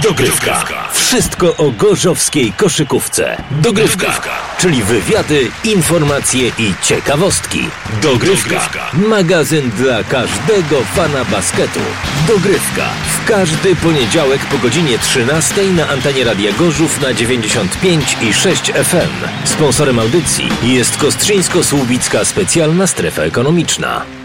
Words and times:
Dogrywka. 0.00 0.64
Wszystko 0.92 1.56
o 1.56 1.70
gorzowskiej 1.70 2.52
koszykówce. 2.52 3.42
Dogrywka. 3.50 4.20
Czyli 4.58 4.82
wywiady, 4.82 5.50
informacje 5.64 6.48
i 6.58 6.74
ciekawostki. 6.82 7.68
Dogrywka. 8.02 8.68
Magazyn 8.92 9.70
dla 9.70 10.04
każdego 10.04 10.84
fana 10.94 11.24
basketu. 11.24 11.80
Dogrywka. 12.28 12.88
W 13.06 13.28
każdy 13.28 13.76
poniedziałek 13.76 14.40
po 14.40 14.58
godzinie 14.58 14.98
13 14.98 15.62
na 15.62 15.88
antenie 15.88 16.24
Radia 16.24 16.52
Gorzów 16.52 17.00
na 17.00 17.14
95 17.14 18.16
i 18.22 18.34
6 18.34 18.62
FM. 18.62 19.28
Sponsorem 19.44 19.98
audycji 19.98 20.48
jest 20.62 20.96
Kostrzyńsko-Słubicka 20.96 22.24
Specjalna 22.24 22.86
Strefa 22.86 23.22
Ekonomiczna. 23.22 24.21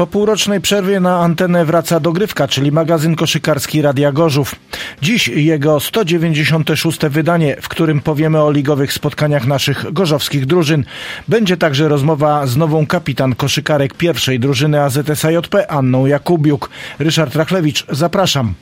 Po 0.00 0.06
półrocznej 0.06 0.60
przerwie 0.60 1.00
na 1.00 1.18
antenę 1.18 1.64
wraca 1.64 2.00
dogrywka, 2.00 2.48
czyli 2.48 2.72
magazyn 2.72 3.16
koszykarski 3.16 3.82
Radia 3.82 4.12
Gorzów. 4.12 4.54
Dziś 5.02 5.28
jego 5.28 5.80
196. 5.80 7.00
wydanie, 7.00 7.56
w 7.62 7.68
którym 7.68 8.00
powiemy 8.00 8.42
o 8.42 8.50
ligowych 8.50 8.92
spotkaniach 8.92 9.46
naszych 9.46 9.92
gorzowskich 9.92 10.46
drużyn. 10.46 10.84
Będzie 11.28 11.56
także 11.56 11.88
rozmowa 11.88 12.46
z 12.46 12.56
nową 12.56 12.86
kapitan 12.86 13.34
koszykarek 13.34 13.94
pierwszej 13.94 14.40
drużyny 14.40 14.78
AZS-JP 14.78 15.66
Anną 15.68 16.06
Jakubiuk. 16.06 16.70
Ryszard 16.98 17.36
Rachlewicz, 17.36 17.86
zapraszam. 17.88 18.54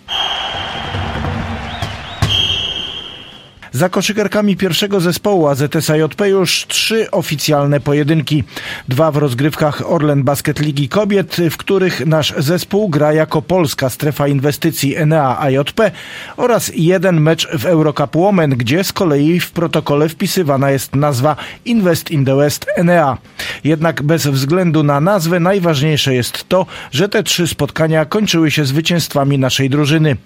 Za 3.78 3.88
koszykarkami 3.88 4.56
pierwszego 4.56 5.00
zespołu 5.00 5.46
AZS-JP 5.48 6.28
już 6.28 6.66
trzy 6.68 7.10
oficjalne 7.10 7.80
pojedynki. 7.80 8.45
Dwa 8.88 9.10
w 9.10 9.16
rozgrywkach 9.16 9.91
Orlen 9.91 10.23
Basket 10.23 10.60
Ligi 10.60 10.88
Kobiet, 10.88 11.37
w 11.51 11.56
których 11.56 12.06
nasz 12.06 12.34
zespół 12.38 12.88
gra 12.88 13.12
jako 13.12 13.42
polska 13.42 13.91
strefa 13.91 14.28
inwestycji 14.28 14.96
Enea 14.96 15.38
AJP 15.41 15.91
oraz 16.37 16.73
jeden 16.74 17.20
mecz 17.20 17.48
w 17.59 17.66
Eurocup 17.66 18.16
Women, 18.16 18.51
gdzie 18.51 18.84
z 18.84 18.92
kolei 18.92 19.40
w 19.40 19.51
protokole 19.51 20.09
wpisywana 20.09 20.71
jest 20.71 20.95
nazwa 20.95 21.37
Invest 21.65 22.10
in 22.10 22.24
the 22.24 22.37
West 22.37 22.66
Enea. 22.76 23.18
Jednak 23.65 24.02
bez 24.02 24.26
względu 24.26 24.82
na 24.82 25.01
nazwę 25.01 25.40
najważniejsze 25.40 26.15
jest 26.15 26.49
to, 26.49 26.66
że 26.90 27.09
te 27.09 27.23
trzy 27.23 27.46
spotkania 27.46 28.04
kończyły 28.04 28.51
się 28.51 28.65
zwycięstwami 28.65 29.38
naszej 29.38 29.71
drużyny. 29.71 30.16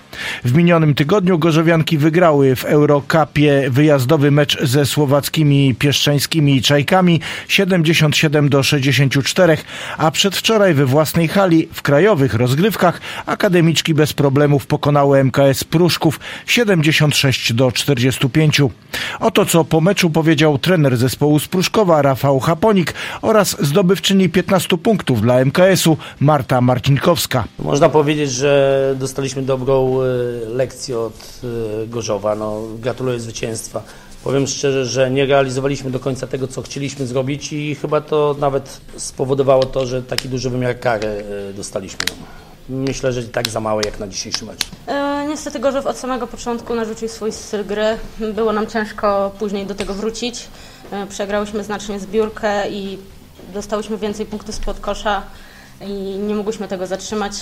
W 0.45 0.55
minionym 0.55 0.95
tygodniu 0.95 1.39
Gorzowianki 1.39 1.99
wygrały 1.99 2.57
w 2.57 2.65
Eurocupie 2.65 3.42
wyjazdowy 3.71 4.31
mecz 4.31 4.63
ze 4.63 4.87
słowackimi 4.87 5.75
pieszczańskimi 5.75 6.63
Czajkami 6.63 7.21
77 7.49 8.49
do 8.49 8.63
64, 8.63 9.57
a 9.99 10.11
przedwczoraj 10.11 10.75
we 10.75 10.87
własnej 10.87 11.29
hali 11.29 11.69
w 11.73 11.83
krajowych 11.83 12.35
rozgrywkach 12.35 13.01
akademiczki 13.27 13.95
bez 13.95 14.13
problemów 14.13 14.67
pokonały 14.67 15.25
MKS 15.25 15.65
Pruszków 15.65 16.21
76 16.47 17.53
do 17.53 17.73
45. 17.73 18.61
Oto 19.21 19.47
co 19.47 19.65
po 19.65 19.81
meczu 19.81 20.11
powiedział 20.11 20.59
trener 20.59 20.97
zespołu 20.97 21.39
z 21.39 21.49
Pruszkowa 21.49 22.03
Rafał 22.03 22.41
Haponik 22.41 22.95
oraz 23.23 23.57
zdobywczyni 23.65 24.29
15 24.29 24.79
punktów 24.79 25.21
dla 25.21 25.45
MKS-u 25.45 25.97
Marta 26.21 26.61
Marcinkowska. 26.61 27.45
Można 27.59 27.89
powiedzieć, 27.89 28.33
że 28.33 28.95
dostaliśmy 28.99 29.43
dobrą 29.43 29.99
e, 30.01 30.05
lekcję 30.49 30.99
od 30.99 31.32
Gorzowa. 31.87 32.35
No, 32.35 32.63
gratuluję 32.79 33.21
zwycięstwa. 33.21 33.83
Powiem 34.25 34.47
szczerze, 34.47 34.87
że 34.87 35.11
nie 35.11 35.27
realizowaliśmy 35.27 35.91
do 35.91 36.01
końca 36.01 36.27
tego, 36.27 36.49
co 36.49 36.63
chcieliśmy 36.63 37.07
zrobić 37.07 37.53
i 37.53 37.75
chyba 37.75 38.01
to 38.01 38.37
nawet 38.39 38.81
spowodowało 38.97 39.65
to, 39.65 39.87
że 39.87 40.03
taki 40.03 40.29
duży 40.29 40.51
wymiar 40.51 40.81
kary 40.81 41.25
e, 41.51 41.53
dostaliśmy. 41.53 42.05
Myślę, 42.69 43.13
że 43.13 43.23
tak 43.23 43.49
za 43.49 43.61
małe 43.61 43.83
jak 43.85 43.99
na 43.99 44.09
dzisiejszy 44.09 44.45
mecz. 44.45 44.61
E, 44.87 45.27
niestety 45.29 45.59
Gorzów 45.59 45.87
od 45.87 45.97
samego 45.97 46.27
początku 46.27 46.75
narzucił 46.75 47.09
swój 47.09 47.33
styl 47.33 47.65
gry. 47.65 47.97
Było 48.35 48.53
nam 48.53 48.67
ciężko 48.67 49.33
później 49.39 49.67
do 49.67 49.75
tego 49.75 49.95
wrócić. 49.95 50.49
E, 50.91 51.07
przegrałyśmy 51.07 51.65
znacznie 51.65 52.01
zbiórkę 52.01 52.71
i 52.71 52.99
dostałyśmy 53.55 53.99
więcej 53.99 54.27
punktów 54.27 54.55
spod 54.55 54.81
kosza 54.81 55.23
i 55.81 55.93
nie 56.19 56.35
mogłyśmy 56.35 56.69
tego 56.69 56.87
zatrzymać. 56.87 57.33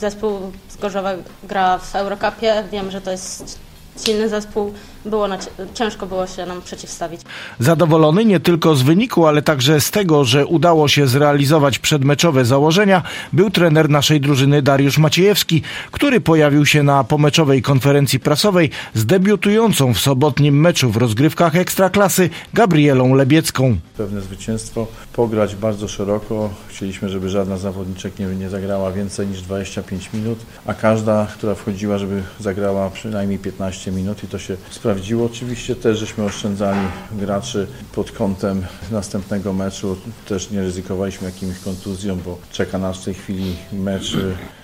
Zespół 0.00 0.52
z 0.68 0.76
Gorzowa 0.76 1.12
gra 1.44 1.78
w 1.78 1.94
Eurocupie. 1.94 2.64
Wiem, 2.72 2.90
że 2.90 3.00
to 3.00 3.10
jest 3.10 3.58
silny 4.04 4.28
zespół. 4.28 4.74
Było 5.06 5.28
na, 5.28 5.38
ciężko 5.74 6.06
było 6.06 6.26
się 6.26 6.46
nam 6.46 6.62
przeciwstawić. 6.62 7.20
Zadowolony 7.58 8.24
nie 8.24 8.40
tylko 8.40 8.74
z 8.74 8.82
wyniku, 8.82 9.26
ale 9.26 9.42
także 9.42 9.80
z 9.80 9.90
tego, 9.90 10.24
że 10.24 10.46
udało 10.46 10.88
się 10.88 11.06
zrealizować 11.06 11.78
przedmeczowe 11.78 12.44
założenia, 12.44 13.02
był 13.32 13.50
trener 13.50 13.90
naszej 13.90 14.20
drużyny 14.20 14.62
Dariusz 14.62 14.98
Maciejewski, 14.98 15.62
który 15.92 16.20
pojawił 16.20 16.66
się 16.66 16.82
na 16.82 17.04
pomeczowej 17.04 17.62
konferencji 17.62 18.20
prasowej 18.20 18.70
z 18.94 19.06
debiutującą 19.06 19.94
w 19.94 19.98
sobotnim 19.98 20.60
meczu 20.60 20.90
w 20.90 20.96
rozgrywkach 20.96 21.56
Ekstraklasy 21.56 22.30
Gabrielą 22.54 23.14
Lebiecką. 23.14 23.76
Pewne 23.96 24.20
zwycięstwo, 24.20 24.86
pograć 25.12 25.54
bardzo 25.56 25.88
szeroko. 25.88 26.50
Chcieliśmy, 26.68 27.08
żeby 27.08 27.28
żadna 27.28 27.56
zawodniczek 27.56 28.18
nie, 28.18 28.26
nie 28.26 28.50
zagrała 28.50 28.92
więcej 28.92 29.26
niż 29.26 29.42
25 29.42 30.10
minut, 30.14 30.38
a 30.66 30.74
każda, 30.74 31.26
która 31.26 31.54
wchodziła, 31.54 31.98
żeby 31.98 32.22
zagrała 32.40 32.90
przynajmniej 32.90 33.38
15 33.38 33.92
minut 33.92 34.24
i 34.24 34.26
to 34.26 34.38
się 34.38 34.56
sprawdziło 34.70 34.95
sprawdziło. 34.96 35.26
Oczywiście 35.26 35.76
też 35.76 35.98
żeśmy 35.98 36.24
oszczędzali 36.24 36.88
graczy 37.12 37.66
pod 37.92 38.12
kątem 38.12 38.66
następnego 38.90 39.52
meczu. 39.52 39.96
Też 40.28 40.50
nie 40.50 40.60
ryzykowaliśmy 40.60 41.26
jakimś 41.26 41.58
kontuzją, 41.58 42.16
bo 42.16 42.38
czeka 42.52 42.78
nas 42.78 42.98
w 42.98 43.04
tej 43.04 43.14
chwili 43.14 43.56
mecz 43.72 44.16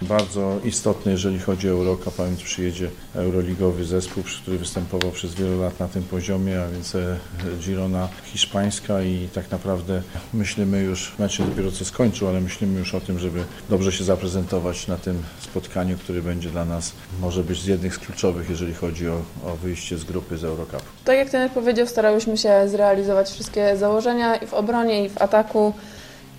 bardzo 0.03 0.61
istotny, 0.65 1.13
jeżeli 1.13 1.39
chodzi 1.39 1.69
o 1.69 1.73
Eurocup, 1.73 2.21
a 2.21 2.25
więc 2.25 2.43
przyjedzie 2.43 2.91
euroligowy 3.15 3.85
zespół, 3.85 4.23
który 4.43 4.59
występował 4.59 5.11
przez 5.11 5.35
wiele 5.35 5.57
lat 5.57 5.81
na 5.81 5.89
tym 5.89 6.03
poziomie, 6.03 6.63
a 6.63 6.69
więc 6.69 6.95
e, 6.95 7.17
Girona 7.61 8.09
hiszpańska 8.25 9.03
i 9.03 9.29
tak 9.35 9.51
naprawdę 9.51 10.03
myślimy 10.35 10.83
już, 10.83 11.13
mecz 11.19 11.33
się 11.33 11.45
dopiero 11.47 11.73
co 11.73 11.85
skończył, 11.85 12.29
ale 12.29 12.41
myślimy 12.41 12.79
już 12.79 12.95
o 12.95 13.01
tym, 13.01 13.19
żeby 13.19 13.45
dobrze 13.71 13.93
się 13.93 14.05
zaprezentować 14.05 14.89
na 14.89 14.97
tym 14.97 15.23
spotkaniu, 15.41 15.99
który 15.99 16.23
będzie 16.23 16.51
dla 16.51 16.65
nas, 16.65 16.93
może 17.21 17.45
być 17.45 17.61
z 17.61 17.67
jednych 17.67 17.95
z 17.95 17.99
kluczowych, 17.99 18.51
jeżeli 18.51 18.75
chodzi 18.75 19.09
o, 19.09 19.23
o 19.45 19.57
wyjście 19.57 19.99
z 19.99 20.05
grupy 20.05 20.39
z 20.39 20.45
Eurocup. 20.45 20.83
Tak 21.05 21.17
jak 21.17 21.31
ten 21.31 21.51
powiedział, 21.51 21.87
starałyśmy 21.87 22.37
się 22.37 22.69
zrealizować 22.69 23.31
wszystkie 23.31 23.77
założenia 23.77 24.37
i 24.37 24.47
w 24.47 24.55
obronie, 24.55 25.05
i 25.05 25.09
w 25.09 25.23
ataku. 25.23 25.73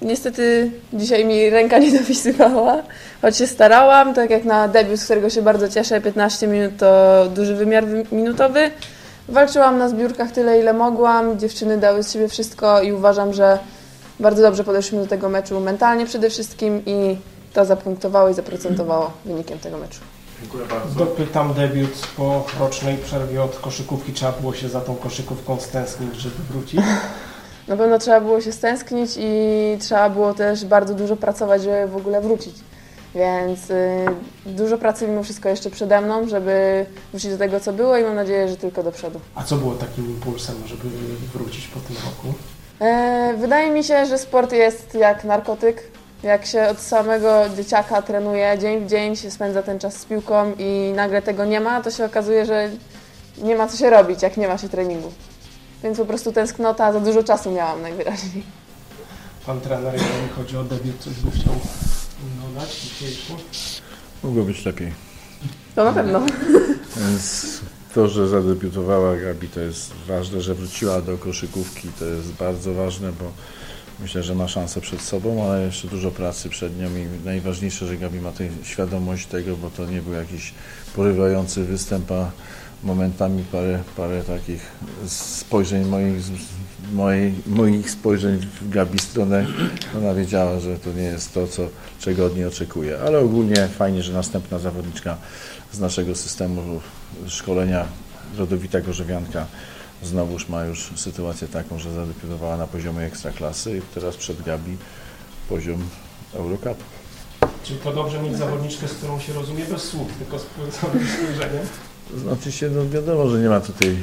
Niestety 0.01 0.71
dzisiaj 0.93 1.25
mi 1.25 1.49
ręka 1.49 1.77
nie 1.77 1.91
dopisywała, 1.99 2.83
choć 3.21 3.37
się 3.37 3.47
starałam, 3.47 4.13
tak 4.13 4.29
jak 4.29 4.45
na 4.45 4.67
debiut, 4.67 4.99
z 4.99 5.05
którego 5.05 5.29
się 5.29 5.41
bardzo 5.41 5.69
cieszę, 5.69 6.01
15 6.01 6.47
minut 6.47 6.77
to 6.77 7.25
duży 7.35 7.55
wymiar 7.55 7.83
minutowy. 8.11 8.71
Walczyłam 9.29 9.77
na 9.77 9.89
zbiórkach 9.89 10.31
tyle, 10.31 10.59
ile 10.59 10.73
mogłam, 10.73 11.39
dziewczyny 11.39 11.77
dały 11.77 12.03
z 12.03 12.13
siebie 12.13 12.27
wszystko 12.27 12.81
i 12.81 12.91
uważam, 12.91 13.33
że 13.33 13.59
bardzo 14.19 14.41
dobrze 14.41 14.63
podeszliśmy 14.63 15.01
do 15.01 15.07
tego 15.07 15.29
meczu 15.29 15.59
mentalnie 15.59 16.05
przede 16.05 16.29
wszystkim 16.29 16.81
i 16.85 17.17
to 17.53 17.65
zapunktowało 17.65 18.29
i 18.29 18.33
zaprocentowało 18.33 19.11
wynikiem 19.25 19.59
tego 19.59 19.77
meczu. 19.77 19.99
Dziękuję 20.41 20.65
bardzo. 20.65 20.99
Dopytam 20.99 21.53
debiut 21.53 22.07
po 22.17 22.45
rocznej 22.59 22.97
przerwie 22.97 23.43
od 23.43 23.59
koszykówki. 23.59 24.13
Trzeba 24.13 24.31
było 24.31 24.53
się 24.53 24.69
za 24.69 24.81
tą 24.81 24.95
koszykówką 24.95 25.59
stęsknić, 25.59 26.15
żeby 26.15 26.35
wrócić? 26.49 26.81
Na 27.67 27.77
pewno 27.77 27.99
trzeba 27.99 28.21
było 28.21 28.41
się 28.41 28.51
stęsknić 28.51 29.11
i 29.17 29.77
trzeba 29.79 30.09
było 30.09 30.33
też 30.33 30.65
bardzo 30.65 30.93
dużo 30.93 31.15
pracować, 31.15 31.63
żeby 31.63 31.87
w 31.87 31.95
ogóle 31.95 32.21
wrócić. 32.21 32.55
Więc 33.15 33.69
y, 33.69 34.05
dużo 34.45 34.77
pracy 34.77 35.07
mimo 35.07 35.23
wszystko 35.23 35.49
jeszcze 35.49 35.69
przede 35.69 36.01
mną, 36.01 36.27
żeby 36.27 36.85
wrócić 37.11 37.31
do 37.31 37.37
tego, 37.37 37.59
co 37.59 37.73
było 37.73 37.97
i 37.97 38.03
mam 38.03 38.15
nadzieję, 38.15 38.49
że 38.49 38.57
tylko 38.57 38.83
do 38.83 38.91
przodu. 38.91 39.19
A 39.35 39.43
co 39.43 39.55
było 39.55 39.73
takim 39.73 40.05
impulsem, 40.05 40.55
żeby 40.65 40.83
wrócić 41.33 41.67
po 41.67 41.79
tym 41.79 41.95
roku? 41.95 42.37
E, 42.79 43.33
wydaje 43.37 43.71
mi 43.71 43.83
się, 43.83 44.05
że 44.05 44.17
sport 44.17 44.53
jest 44.53 44.95
jak 44.95 45.23
narkotyk. 45.23 45.83
Jak 46.23 46.45
się 46.45 46.67
od 46.67 46.79
samego 46.79 47.43
dzieciaka 47.57 48.01
trenuje, 48.01 48.57
dzień 48.59 48.85
w 48.85 48.89
dzień 48.89 49.15
się 49.15 49.31
spędza 49.31 49.63
ten 49.63 49.79
czas 49.79 49.93
z 49.97 50.05
piłką 50.05 50.51
i 50.59 50.93
nagle 50.95 51.21
tego 51.21 51.45
nie 51.45 51.59
ma, 51.59 51.81
to 51.81 51.91
się 51.91 52.05
okazuje, 52.05 52.45
że 52.45 52.69
nie 53.37 53.55
ma 53.55 53.67
co 53.67 53.77
się 53.77 53.89
robić, 53.89 54.21
jak 54.21 54.37
nie 54.37 54.47
ma 54.47 54.57
się 54.57 54.69
treningu. 54.69 55.11
Więc 55.83 55.97
po 55.97 56.05
prostu 56.05 56.31
tęsknota, 56.31 56.93
za 56.93 56.99
dużo 56.99 57.23
czasu 57.23 57.51
miałam 57.51 57.81
najwyraźniej. 57.81 58.43
Pan 59.45 59.61
trener, 59.61 59.93
jeżeli 59.93 60.29
chodzi 60.35 60.57
o 60.57 60.63
debiut, 60.63 60.99
coś 60.99 61.13
by 61.13 61.31
chciał 61.31 61.53
dodać 62.43 62.81
dzisiejszy? 62.81 63.33
Mogło 64.23 64.43
być 64.43 64.65
lepiej. 64.65 64.93
To 65.75 65.83
na 65.83 65.93
pewno. 65.93 66.25
Więc 66.97 67.47
to, 67.93 68.07
że 68.07 68.27
zadebiutowała 68.27 69.17
Gabi, 69.17 69.49
to 69.49 69.59
jest 69.59 69.93
ważne, 70.07 70.41
że 70.41 70.55
wróciła 70.55 71.01
do 71.01 71.17
koszykówki, 71.17 71.87
to 71.99 72.05
jest 72.05 72.31
bardzo 72.31 72.73
ważne, 72.73 73.11
bo 73.11 73.31
myślę, 73.99 74.23
że 74.23 74.35
ma 74.35 74.47
szansę 74.47 74.81
przed 74.81 75.01
sobą, 75.01 75.49
ale 75.49 75.65
jeszcze 75.65 75.87
dużo 75.87 76.11
pracy 76.11 76.49
przed 76.49 76.79
nią 76.79 76.87
i 76.95 77.25
najważniejsze, 77.25 77.87
że 77.87 77.97
Gabi 77.97 78.19
ma 78.19 78.31
tę 78.31 78.43
świadomość 78.63 79.27
tego, 79.27 79.57
bo 79.57 79.69
to 79.69 79.85
nie 79.85 80.01
był 80.01 80.13
jakiś 80.13 80.53
porywający 80.95 81.63
występ, 81.63 82.11
a 82.11 82.31
momentami 82.83 83.43
parę, 83.51 83.79
parę 83.97 84.23
takich 84.23 84.71
spojrzeń 85.07 85.85
moich, 85.85 86.15
mojej, 86.93 87.33
moich 87.45 87.91
spojrzeń 87.91 88.37
w 88.61 88.69
Gabi 88.69 88.99
stronę. 88.99 89.45
Ona 89.97 90.13
wiedziała, 90.13 90.59
że 90.59 90.79
to 90.79 90.93
nie 90.93 91.03
jest 91.03 91.33
to, 91.33 91.47
co, 91.47 91.67
czego 91.99 92.25
od 92.25 92.35
niej 92.35 92.45
oczekuje. 92.45 92.99
Ale 92.99 93.19
ogólnie 93.19 93.67
fajnie, 93.67 94.03
że 94.03 94.13
następna 94.13 94.59
zawodniczka 94.59 95.17
z 95.71 95.79
naszego 95.79 96.15
systemu 96.15 96.81
szkolenia 97.27 97.85
rodowita 98.37 98.81
Gorzowianka 98.81 99.45
znowuż 100.03 100.49
ma 100.49 100.65
już 100.65 100.91
sytuację 100.95 101.47
taką, 101.47 101.79
że 101.79 101.93
zadebiutowała 101.93 102.57
na 102.57 102.67
poziomie 102.67 103.01
ekstraklasy 103.01 103.77
i 103.77 103.81
teraz 103.93 104.17
przed 104.17 104.41
Gabi 104.41 104.77
poziom 105.49 105.87
Eurocup. 106.33 106.77
Czyli 107.63 107.79
to 107.79 107.93
dobrze 107.93 108.21
mieć 108.21 108.37
zawodniczkę, 108.37 108.87
z 108.87 108.93
którą 108.93 109.19
się 109.19 109.33
rozumie 109.33 109.65
bez 109.65 109.83
słów, 109.83 110.07
tylko 110.19 110.39
z 110.39 110.41
spojrzeniem? 110.73 111.67
Znaczy 112.17 112.51
się, 112.51 112.69
no 112.69 112.89
wiadomo, 112.89 113.29
że 113.29 113.39
nie 113.39 113.49
ma 113.49 113.59
tutaj 113.59 113.95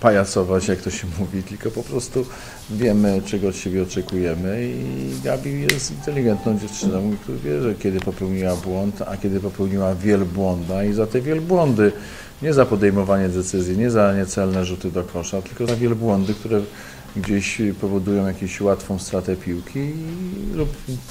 pajacować, 0.00 0.68
jak 0.68 0.82
to 0.82 0.90
się 0.90 1.06
mówi, 1.18 1.42
tylko 1.42 1.70
po 1.70 1.82
prostu 1.82 2.26
wiemy, 2.70 3.22
czego 3.26 3.48
od 3.48 3.56
siebie 3.56 3.82
oczekujemy 3.82 4.68
i 4.68 5.20
Gabi 5.24 5.60
jest 5.60 5.90
inteligentną 5.90 6.58
dziewczyną, 6.58 7.16
która 7.22 7.38
wie, 7.38 7.62
że 7.62 7.74
kiedy 7.74 8.00
popełniła 8.00 8.56
błąd, 8.56 9.02
a 9.02 9.16
kiedy 9.16 9.40
popełniła 9.40 9.94
wielbłąda 9.94 10.84
i 10.84 10.92
za 10.92 11.06
te 11.06 11.20
wielbłądy, 11.20 11.92
nie 12.42 12.52
za 12.54 12.66
podejmowanie 12.66 13.28
decyzji, 13.28 13.78
nie 13.78 13.90
za 13.90 14.14
niecelne 14.14 14.64
rzuty 14.64 14.90
do 14.90 15.04
kosza, 15.04 15.42
tylko 15.42 15.66
za 15.66 15.76
wielbłądy, 15.76 16.34
które 16.34 16.60
gdzieś 17.18 17.58
powodują 17.80 18.26
jakąś 18.26 18.60
łatwą 18.60 18.98
stratę 18.98 19.36
piłki 19.36 19.92
lub 20.54 20.68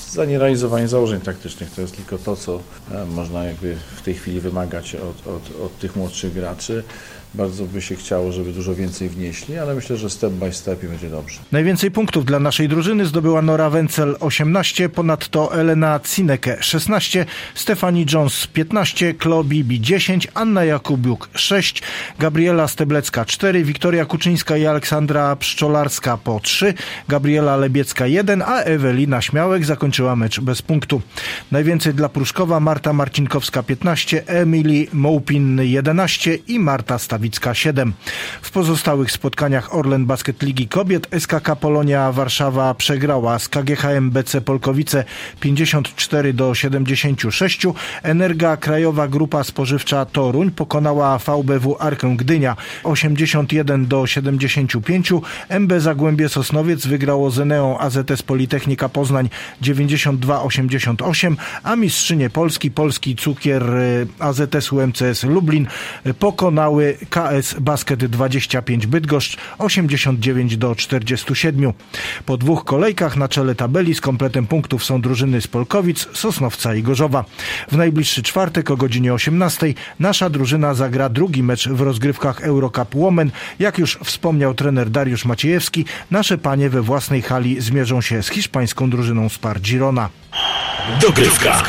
za 0.09 0.25
nierealizowanie 0.25 0.87
założeń 0.87 1.21
taktycznych. 1.21 1.71
To 1.71 1.81
jest 1.81 1.95
tylko 1.95 2.17
to, 2.17 2.35
co 2.35 2.61
e, 2.91 3.05
można 3.05 3.43
jakby 3.43 3.75
w 3.95 4.01
tej 4.01 4.13
chwili 4.13 4.39
wymagać 4.39 4.95
od, 4.95 5.27
od, 5.27 5.61
od 5.61 5.79
tych 5.79 5.95
młodszych 5.95 6.33
graczy. 6.33 6.83
Bardzo 7.33 7.65
by 7.65 7.81
się 7.81 7.95
chciało, 7.95 8.31
żeby 8.31 8.53
dużo 8.53 8.75
więcej 8.75 9.09
wnieśli, 9.09 9.57
ale 9.57 9.75
myślę, 9.75 9.97
że 9.97 10.09
step 10.09 10.33
by 10.33 10.53
step 10.53 10.85
będzie 10.85 11.09
dobrze. 11.09 11.39
Najwięcej 11.51 11.91
punktów 11.91 12.25
dla 12.25 12.39
naszej 12.39 12.69
drużyny 12.69 13.05
zdobyła 13.05 13.41
Nora 13.41 13.69
Wencel 13.69 14.15
18, 14.19 14.89
ponadto 14.89 15.55
Elena 15.55 15.99
Cineke 16.15 16.57
16, 16.63 17.25
Stefani 17.55 18.05
Jones 18.13 18.47
15, 18.47 19.13
Klo 19.13 19.43
Bibi 19.43 19.81
10, 19.81 20.27
Anna 20.33 20.63
Jakubiuk 20.65 21.29
6, 21.33 21.81
Gabriela 22.19 22.67
Steblecka 22.67 23.25
4, 23.25 23.63
Wiktoria 23.63 24.05
Kuczyńska 24.05 24.57
i 24.57 24.65
Aleksandra 24.65 25.35
Pszczolarska 25.35 26.17
po 26.17 26.39
3, 26.39 26.73
Gabriela 27.07 27.57
Lebiecka 27.57 28.07
1, 28.07 28.41
a 28.41 28.61
Ewelina 28.61 29.21
Śmiałek 29.21 29.65
zakończyła 29.65 30.15
mecz 30.15 30.39
bez 30.39 30.61
punktu. 30.61 31.01
Najwięcej 31.51 31.93
dla 31.93 32.09
Pruszkowa 32.09 32.59
Marta 32.59 32.93
Marcinkowska 32.93 33.63
15, 33.63 34.27
Emily 34.27 34.87
Mołpin 34.93 35.61
11 35.63 36.35
i 36.35 36.59
Marta 36.59 36.99
Stawicka 36.99 37.26
Stawicka 37.27 37.53
7. 37.53 37.93
W 38.41 38.51
pozostałych 38.51 39.11
spotkaniach 39.11 39.75
Orlen 39.75 40.05
Basket 40.05 40.43
Ligi 40.43 40.67
Kobiet 40.67 41.07
SKK 41.19 41.55
Polonia 41.55 42.11
Warszawa 42.11 42.73
przegrała 42.73 43.39
z 43.39 43.49
KGHM 43.49 44.11
BC 44.11 44.41
Polkowice 44.41 45.03
54 45.39 46.33
do 46.33 46.55
76. 46.55 47.67
Energa 48.03 48.57
Krajowa 48.57 49.07
Grupa 49.07 49.43
Spożywcza 49.43 50.05
Toruń 50.05 50.51
pokonała 50.51 51.17
VBW 51.17 51.75
Arkę 51.79 52.15
Gdynia 52.17 52.55
81 52.83 53.87
do 53.87 54.07
75. 54.07 55.13
MB 55.49 55.73
Zagłębie 55.79 56.29
Sosnowiec 56.29 56.87
wygrało 56.87 57.31
z 57.31 57.39
Eneą 57.39 57.77
AZS 57.77 58.23
Politechnika 58.25 58.89
Poznań 58.89 59.29
92-88, 59.61 61.35
a 61.63 61.75
mistrzynie 61.75 62.29
Polski, 62.29 62.71
Polski 62.71 63.15
Cukier 63.15 63.63
AZS 64.19 64.71
UMCS 64.71 65.23
Lublin 65.23 65.67
pokonały 66.19 66.97
KS 67.09 67.55
Basket 67.59 68.05
25 68.05 68.87
Bydgoszcz 68.87 69.37
89 69.57 70.57
do 70.57 70.75
47. 70.75 71.73
Po 72.25 72.37
dwóch 72.37 72.65
kolejkach 72.65 73.17
na 73.17 73.27
czele 73.27 73.55
tabeli 73.55 73.95
z 73.95 74.01
kompletem 74.01 74.47
punktów 74.47 74.85
są 74.85 75.01
drużyny 75.01 75.41
z 75.41 75.47
Polkowic, 75.47 76.07
Sosnowca 76.13 76.75
i 76.75 76.83
Gorzowa. 76.83 77.25
W 77.71 77.77
najbliższy 77.77 78.23
czwartek 78.23 78.71
o 78.71 78.77
godzinie 78.77 79.13
18 79.13 79.73
nasza 79.99 80.29
drużyna 80.29 80.73
zagra 80.73 81.09
drugi 81.09 81.43
mecz 81.43 81.69
w 81.69 81.81
rozgrywkach 81.81 82.41
Eurocup 82.41 82.95
Women. 82.95 83.31
Jak 83.59 83.77
już 83.77 83.99
wspomniał 84.03 84.53
trener 84.53 84.89
Dariusz 84.89 85.25
Maciejewski, 85.25 85.85
nasze 86.11 86.37
panie 86.37 86.69
we 86.69 86.81
własnej 86.81 87.21
hali 87.21 87.61
zmierzą 87.61 88.01
się 88.01 88.23
z 88.23 88.29
hiszpańską 88.29 88.89
drużyną 88.89 89.29
Spar 89.29 89.61
Girona. 89.61 90.09
Dogrywka. 91.01 91.63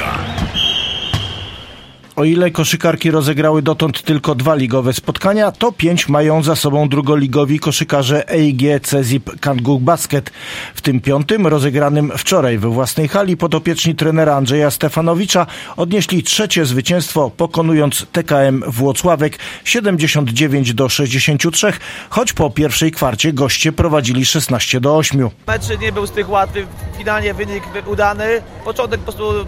O 2.19 2.25
ile 2.25 2.51
koszykarki 2.51 3.11
rozegrały 3.11 3.63
dotąd 3.63 4.03
tylko 4.03 4.35
dwa 4.35 4.55
ligowe 4.55 4.93
spotkania, 4.93 5.53
to 5.53 5.73
pięć 5.73 6.09
mają 6.09 6.43
za 6.43 6.57
sobą 6.57 6.89
drugoligowi 6.89 7.59
koszykarze 7.59 8.31
EIG 8.31 8.81
Cezip 8.83 9.41
Kanguk 9.41 9.83
Basket. 9.83 10.31
W 10.75 10.81
tym 10.81 11.01
piątym, 11.01 11.47
rozegranym 11.47 12.13
wczoraj 12.17 12.59
we 12.59 12.69
własnej 12.69 13.09
hali, 13.09 13.37
podopieczni 13.37 13.95
trenera 13.95 14.37
Andrzeja 14.37 14.71
Stefanowicza 14.71 15.47
odnieśli 15.77 16.23
trzecie 16.23 16.67
zwycięstwo, 16.67 17.31
pokonując 17.37 18.07
TKM 18.13 18.63
Włocławek 18.67 19.39
79 19.65 20.75
do 20.75 20.89
63, 20.89 21.73
choć 22.11 22.33
po 22.33 22.51
pierwszej 22.51 22.93
kwarcie 22.93 23.33
goście 23.33 23.73
prowadzili 23.73 24.25
16 24.25 24.81
do 24.81 24.97
8. 24.97 25.29
Mecz 25.47 25.81
nie 25.81 25.93
był 25.93 26.07
z 26.07 26.11
tych 26.11 26.31
łatwy, 26.31 26.67
finalnie 26.97 27.35
wynik 27.35 27.63
udany. 27.87 28.43
Początek 28.65 29.01
po 29.01 29.13
prostu 29.13 29.45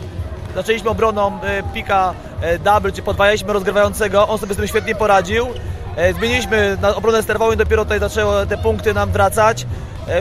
zaczęliśmy 0.54 0.90
obroną 0.90 1.40
e, 1.42 1.62
pika 1.74 2.14
e, 2.40 2.58
double, 2.58 2.92
czy 2.92 3.02
podwajaliśmy 3.02 3.52
rozgrywającego, 3.52 4.28
on 4.28 4.38
sobie 4.38 4.54
z 4.54 4.56
tym 4.56 4.66
świetnie 4.66 4.94
poradził. 4.94 5.46
E, 5.96 6.12
zmieniliśmy 6.12 6.78
na 6.80 6.96
obronę 6.96 7.22
sterową 7.22 7.52
i 7.52 7.56
dopiero 7.56 7.84
tutaj 7.84 8.00
zaczęły 8.00 8.46
te 8.46 8.58
punkty 8.58 8.94
nam 8.94 9.12
wracać. 9.12 9.66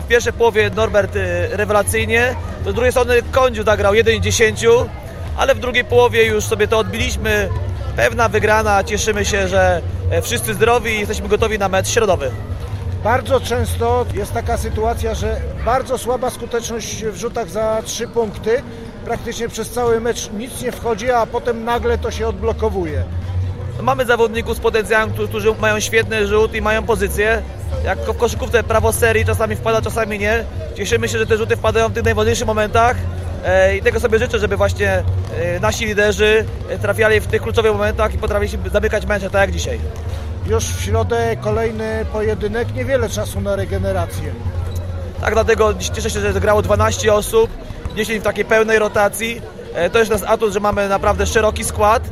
W 0.02 0.06
pierwszej 0.08 0.32
połowie 0.32 0.70
Norbert 0.76 1.18
rewelacyjnie, 1.50 2.36
z 2.66 2.74
drugiej 2.74 2.92
strony 2.92 3.22
Kądziu 3.32 3.64
zagrał 3.64 3.92
1-10, 3.92 4.84
ale 5.36 5.54
w 5.54 5.58
drugiej 5.58 5.84
połowie 5.84 6.24
już 6.24 6.44
sobie 6.44 6.68
to 6.68 6.78
odbiliśmy. 6.78 7.48
Pewna 7.96 8.28
wygrana, 8.28 8.84
cieszymy 8.84 9.24
się, 9.24 9.48
że 9.48 9.82
wszyscy 10.22 10.54
zdrowi 10.54 10.90
i 10.90 10.98
jesteśmy 10.98 11.28
gotowi 11.28 11.58
na 11.58 11.68
mecz 11.68 11.88
środowy. 11.88 12.30
Bardzo 13.04 13.40
często 13.40 14.06
jest 14.14 14.32
taka 14.32 14.56
sytuacja, 14.56 15.14
że 15.14 15.40
bardzo 15.64 15.98
słaba 15.98 16.30
skuteczność 16.30 17.04
w 17.04 17.16
rzutach 17.16 17.50
za 17.50 17.82
trzy 17.84 18.08
punkty 18.08 18.62
praktycznie 19.04 19.48
przez 19.48 19.70
cały 19.70 20.00
mecz 20.00 20.30
nic 20.32 20.62
nie 20.62 20.72
wchodzi, 20.72 21.10
a 21.10 21.26
potem 21.26 21.64
nagle 21.64 21.98
to 21.98 22.10
się 22.10 22.28
odblokowuje. 22.28 23.04
Mamy 23.82 24.04
zawodników 24.04 24.56
z 24.56 24.60
potencjałem, 24.60 25.10
którzy 25.28 25.54
mają 25.60 25.80
świetny 25.80 26.26
rzut 26.26 26.54
i 26.54 26.62
mają 26.62 26.82
pozycję. 26.82 27.42
Jak 27.84 27.98
w 27.98 28.16
koszykówce 28.16 28.62
prawo 28.62 28.92
serii 28.92 29.24
czasami 29.24 29.56
wpada, 29.56 29.82
czasami 29.82 30.18
nie. 30.18 30.44
Cieszymy 30.74 31.08
się, 31.08 31.18
że 31.18 31.26
te 31.26 31.36
rzuty 31.36 31.56
wpadają 31.56 31.88
w 31.88 31.92
tych 31.92 32.04
najważniejszych 32.04 32.46
momentach 32.46 32.96
e, 33.44 33.76
i 33.76 33.82
tego 33.82 34.00
sobie 34.00 34.18
życzę, 34.18 34.38
żeby 34.38 34.56
właśnie 34.56 35.02
e, 35.38 35.60
nasi 35.60 35.86
liderzy 35.86 36.44
e, 36.68 36.78
trafiali 36.78 37.20
w 37.20 37.26
tych 37.26 37.42
kluczowych 37.42 37.72
momentach 37.72 38.14
i 38.14 38.18
potrafili 38.18 38.58
zamykać 38.72 39.06
mecze 39.06 39.30
tak 39.30 39.40
jak 39.40 39.50
dzisiaj. 39.50 39.80
Już 40.46 40.64
w 40.64 40.84
środę 40.84 41.36
kolejny 41.40 42.04
pojedynek, 42.12 42.74
niewiele 42.74 43.08
czasu 43.08 43.40
na 43.40 43.56
regenerację. 43.56 44.32
Tak, 45.20 45.34
dlatego 45.34 45.74
cieszę 45.74 46.10
się, 46.10 46.20
że 46.20 46.32
zagrało 46.32 46.62
12 46.62 47.14
osób. 47.14 47.50
10 47.96 48.20
w 48.20 48.24
takiej 48.24 48.44
pełnej 48.44 48.78
rotacji. 48.78 49.42
E, 49.74 49.90
to 49.90 49.98
jest 49.98 50.10
nasz 50.10 50.22
atut, 50.22 50.52
że 50.52 50.60
mamy 50.60 50.88
naprawdę 50.88 51.26
szeroki 51.26 51.64
skład. 51.64 52.02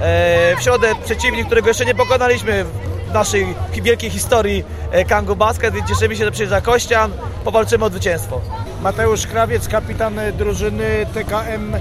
E, 0.00 0.56
w 0.56 0.62
środę 0.62 0.92
przeciwnik, 1.04 1.46
którego 1.46 1.68
jeszcze 1.68 1.84
nie 1.84 1.94
pokonaliśmy 1.94 2.64
w 2.64 3.12
naszej 3.12 3.46
wielkiej 3.82 4.10
historii 4.10 4.64
e, 4.90 5.04
Kangu 5.04 5.36
Basket 5.36 5.74
cieszymy 5.88 6.16
się, 6.16 6.24
że 6.24 6.30
przyjeżdża 6.30 6.60
Kościan. 6.60 7.12
Powalczymy 7.44 7.84
o 7.84 7.88
zwycięstwo. 7.88 8.40
Mateusz 8.82 9.26
Krawiec, 9.26 9.68
kapitan 9.68 10.20
drużyny 10.38 11.06
TKM 11.14 11.76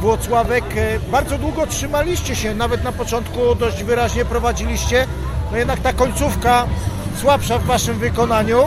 Włocławek. 0.00 0.64
Bardzo 1.10 1.38
długo 1.38 1.66
trzymaliście 1.66 2.36
się, 2.36 2.54
nawet 2.54 2.84
na 2.84 2.92
początku 2.92 3.54
dość 3.54 3.84
wyraźnie 3.84 4.24
prowadziliście. 4.24 5.06
No 5.52 5.58
jednak 5.58 5.80
ta 5.80 5.92
końcówka 5.92 6.66
słabsza 7.20 7.58
w 7.58 7.64
waszym 7.64 7.98
wykonaniu. 7.98 8.64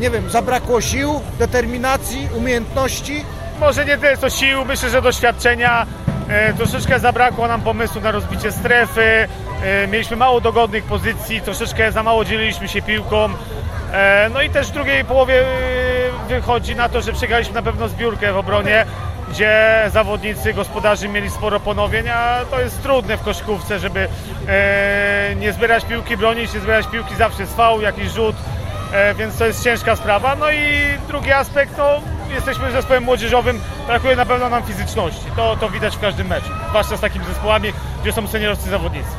Nie 0.00 0.10
wiem, 0.10 0.30
zabrakło 0.30 0.80
sił, 0.80 1.20
determinacji, 1.38 2.28
umiejętności 2.36 3.24
może 3.60 3.84
nie 3.84 3.98
tyle 3.98 4.16
co 4.16 4.30
sił, 4.30 4.64
myślę, 4.64 4.90
że 4.90 5.02
doświadczenia. 5.02 5.86
E, 6.28 6.54
troszeczkę 6.54 7.00
zabrakło 7.00 7.48
nam 7.48 7.60
pomysłu 7.60 8.00
na 8.00 8.10
rozbicie 8.10 8.52
strefy. 8.52 9.28
E, 9.64 9.86
mieliśmy 9.86 10.16
mało 10.16 10.40
dogodnych 10.40 10.84
pozycji, 10.84 11.40
troszeczkę 11.40 11.92
za 11.92 12.02
mało 12.02 12.24
dzieliliśmy 12.24 12.68
się 12.68 12.82
piłką. 12.82 13.28
E, 13.92 14.30
no 14.34 14.42
i 14.42 14.50
też 14.50 14.68
w 14.68 14.72
drugiej 14.72 15.04
połowie 15.04 15.40
e, 15.40 16.28
wychodzi 16.28 16.76
na 16.76 16.88
to, 16.88 17.02
że 17.02 17.12
przegraliśmy 17.12 17.54
na 17.54 17.62
pewno 17.62 17.88
zbiórkę 17.88 18.32
w 18.32 18.36
obronie, 18.36 18.86
gdzie 19.30 19.84
zawodnicy, 19.92 20.54
gospodarzy 20.54 21.08
mieli 21.08 21.30
sporo 21.30 21.60
ponowień, 21.60 22.08
a 22.08 22.40
to 22.50 22.60
jest 22.60 22.82
trudne 22.82 23.16
w 23.16 23.22
koszykówce, 23.22 23.78
żeby 23.78 24.08
e, 24.48 25.34
nie 25.36 25.52
zbierać 25.52 25.84
piłki, 25.84 26.16
bronić, 26.16 26.54
nie 26.54 26.60
zbierać 26.60 26.86
piłki 26.86 27.14
zawsze 27.16 27.46
z 27.46 27.54
fał, 27.54 27.80
jakiś 27.80 28.10
rzut, 28.10 28.36
e, 28.92 29.14
więc 29.14 29.38
to 29.38 29.46
jest 29.46 29.64
ciężka 29.64 29.96
sprawa. 29.96 30.36
No 30.36 30.50
i 30.50 30.68
drugi 31.08 31.32
aspekt, 31.32 31.78
no 31.78 32.00
jesteśmy 32.34 32.72
zespołem 32.72 33.04
młodzieżowym, 33.04 33.60
brakuje 33.86 34.16
na 34.16 34.26
pewno 34.26 34.48
nam 34.48 34.62
fizyczności. 34.62 35.24
To, 35.36 35.56
to 35.56 35.70
widać 35.70 35.96
w 35.96 36.00
każdym 36.00 36.26
meczu, 36.26 36.48
zwłaszcza 36.68 36.96
z 36.96 37.00
takimi 37.00 37.24
zespołami, 37.24 37.72
gdzie 38.02 38.12
są 38.12 38.28
seniorscy 38.28 38.70
zawodnicy. 38.70 39.10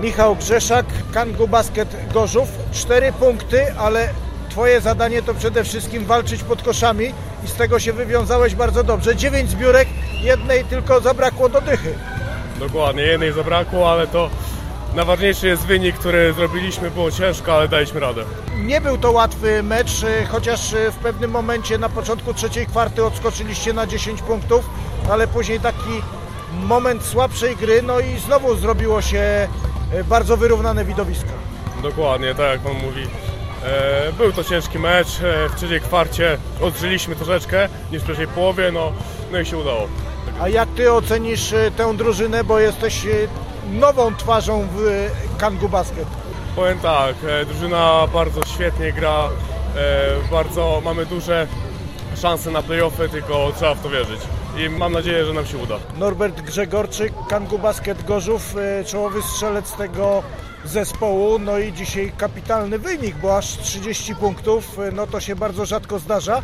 Michał 0.00 0.36
Grzeszak, 0.36 0.86
Kangu 1.14 1.48
Basket 1.48 1.96
Gorzów. 2.12 2.48
Cztery 2.72 3.12
punkty, 3.12 3.74
ale 3.78 4.08
Twoje 4.52 4.80
zadanie 4.80 5.22
to 5.22 5.34
przede 5.34 5.64
wszystkim 5.64 6.04
walczyć 6.04 6.42
pod 6.42 6.62
koszami 6.62 7.12
i 7.44 7.48
z 7.48 7.54
tego 7.54 7.78
się 7.78 7.92
wywiązałeś 7.92 8.54
bardzo 8.54 8.84
dobrze. 8.84 9.16
Dziewięć 9.16 9.50
zbiórek, 9.50 9.88
jednej 10.22 10.64
tylko 10.64 11.00
zabrakło 11.00 11.48
do 11.48 11.60
dychy. 11.60 11.94
Dokładnie, 12.58 13.02
jednej 13.02 13.32
zabrakło, 13.32 13.92
ale 13.92 14.06
to 14.06 14.30
najważniejszy 14.94 15.46
jest 15.46 15.66
wynik, 15.66 15.96
który 15.98 16.32
zrobiliśmy. 16.32 16.90
Było 16.90 17.10
ciężko, 17.10 17.54
ale 17.54 17.68
daliśmy 17.68 18.00
radę. 18.00 18.24
Nie 18.58 18.80
był 18.80 18.98
to 18.98 19.10
łatwy 19.12 19.62
mecz, 19.62 20.02
chociaż 20.30 20.74
e, 20.74 20.90
w 20.90 20.96
pewnym 20.96 21.30
momencie 21.30 21.78
na 21.78 21.88
początku 21.88 22.34
trzeciej 22.34 22.66
kwarty 22.66 23.04
odskoczyliście 23.04 23.72
na 23.72 23.86
10 23.86 24.22
punktów, 24.22 24.64
ale 25.10 25.28
później 25.28 25.60
taki 25.60 26.02
moment 26.54 27.02
słabszej 27.04 27.56
gry, 27.56 27.82
no 27.82 28.00
i 28.00 28.18
znowu 28.18 28.56
zrobiło 28.56 29.02
się 29.02 29.18
e, 29.18 29.48
bardzo 30.04 30.36
wyrównane 30.36 30.84
widowisko. 30.84 31.30
Dokładnie, 31.82 32.34
tak 32.34 32.50
jak 32.50 32.60
Pan 32.60 32.72
mówi. 32.74 33.02
E, 33.64 34.12
Był 34.12 34.32
to 34.32 34.44
ciężki 34.44 34.78
mecz. 34.78 35.08
W 35.50 35.54
trzeciej 35.56 35.80
kwarcie 35.80 36.38
odżyliśmy 36.60 37.16
troszeczkę 37.16 37.68
niż 37.92 38.02
w 38.02 38.06
pierwszej 38.06 38.26
połowie, 38.28 38.72
no, 38.72 38.92
no 39.32 39.40
i 39.40 39.46
się 39.46 39.56
udało. 39.58 39.88
A 40.40 40.48
jak 40.48 40.68
Ty 40.68 40.92
ocenisz 40.92 41.54
tę 41.76 41.94
drużynę, 41.96 42.44
bo 42.44 42.58
jesteś 42.58 43.06
nową 43.70 44.14
twarzą 44.16 44.66
w 44.76 45.10
Kangu 45.38 45.68
Basket? 45.68 46.06
Powiem 46.56 46.78
tak, 46.78 47.14
e, 47.28 47.44
drużyna 47.44 48.06
bardzo 48.12 48.40
świetnie 48.46 48.92
gra, 48.92 49.28
e, 49.76 50.30
bardzo 50.30 50.82
mamy 50.84 51.06
duże 51.06 51.46
szanse 52.16 52.50
na 52.50 52.62
playoffy, 52.62 53.08
tylko 53.08 53.52
trzeba 53.56 53.74
w 53.74 53.82
to 53.82 53.90
wierzyć. 53.90 54.20
I 54.56 54.68
mam 54.68 54.92
nadzieję, 54.92 55.24
że 55.24 55.32
nam 55.32 55.46
się 55.46 55.58
uda. 55.58 55.76
Norbert 55.98 56.40
Grzegorczyk, 56.40 57.12
Kangu 57.28 57.58
Basket 57.58 58.02
Gorzów, 58.04 58.56
e, 58.56 58.84
czołowy 58.84 59.22
strzelec 59.22 59.72
tego 59.72 60.22
zespołu, 60.64 61.38
no 61.38 61.58
i 61.58 61.72
dzisiaj 61.72 62.12
kapitalny 62.16 62.78
wynik, 62.78 63.16
bo 63.16 63.36
aż 63.36 63.58
30 63.58 64.14
punktów, 64.14 64.78
no 64.92 65.06
to 65.06 65.20
się 65.20 65.36
bardzo 65.36 65.66
rzadko 65.66 65.98
zdarza, 65.98 66.42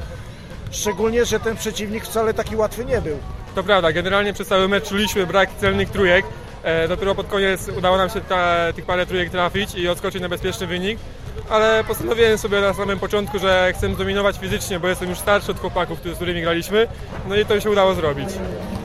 szczególnie, 0.70 1.24
że 1.24 1.40
ten 1.40 1.56
przeciwnik 1.56 2.04
wcale 2.04 2.34
taki 2.34 2.56
łatwy 2.56 2.84
nie 2.84 3.00
był. 3.00 3.18
To 3.54 3.62
prawda, 3.62 3.92
generalnie 3.92 4.32
przez 4.32 4.48
cały 4.48 4.68
mecz 4.68 4.88
czuliśmy 4.88 5.26
brak 5.26 5.50
celnych 5.60 5.90
trójek. 5.90 6.24
E, 6.62 6.88
dopiero 6.88 7.14
pod 7.14 7.26
koniec 7.26 7.68
udało 7.78 7.96
nam 7.96 8.10
się 8.10 8.20
ta, 8.20 8.72
tych 8.72 8.84
parę 8.84 9.06
trójek 9.06 9.30
trafić 9.30 9.74
i 9.74 9.88
odskoczyć 9.88 10.22
na 10.22 10.28
bezpieczny 10.28 10.66
wynik. 10.66 10.98
Ale 11.50 11.84
postanowiłem 11.84 12.38
sobie 12.38 12.60
na 12.60 12.74
samym 12.74 12.98
początku, 12.98 13.38
że 13.38 13.72
chcę 13.76 13.94
zdominować 13.94 14.38
fizycznie, 14.38 14.80
bo 14.80 14.88
jestem 14.88 15.10
już 15.10 15.18
starszy 15.18 15.50
od 15.50 15.60
chłopaków, 15.60 15.98
z 16.04 16.16
którymi 16.16 16.42
graliśmy. 16.42 16.88
No 17.28 17.36
i 17.36 17.46
to 17.46 17.60
się 17.60 17.70
udało 17.70 17.94
zrobić. 17.94 18.28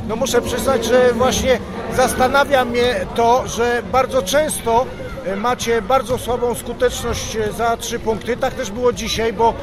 No 0.08 0.16
muszę 0.16 0.42
przyznać, 0.42 0.86
że 0.86 1.14
właśnie 1.14 1.60
zastanawia 1.96 2.66
mnie 2.66 3.06
to, 3.16 3.48
że 3.48 3.84
bardzo 3.92 4.22
często 4.22 4.86
e, 5.26 5.36
macie 5.36 5.82
bardzo 5.82 6.18
słabą 6.18 6.56
skuteczność 6.56 7.36
e, 7.36 7.52
za 7.52 7.78
trzy 7.78 8.00
punkty. 8.00 8.38
Tak 8.38 8.54
też 8.54 8.72
było 8.72 8.94
dzisiaj, 8.94 9.34
bo 9.34 9.54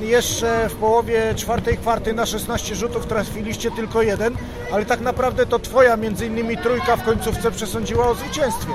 jeszcze 0.00 0.68
w 0.68 0.74
połowie 0.74 1.34
czwartej 1.36 1.76
kwarty 1.76 2.12
na 2.14 2.26
16 2.26 2.74
rzutów 2.74 3.06
trafiliście 3.06 3.70
tylko 3.70 4.02
jeden, 4.02 4.36
ale 4.72 4.84
tak 4.86 5.00
naprawdę 5.00 5.46
to 5.46 5.58
twoja 5.58 5.96
między 5.96 6.26
innymi 6.26 6.56
trójka 6.56 6.96
w 6.96 7.02
końcówce 7.04 7.50
przesądziła 7.50 8.08
o 8.08 8.14
zwycięstwie. 8.14 8.72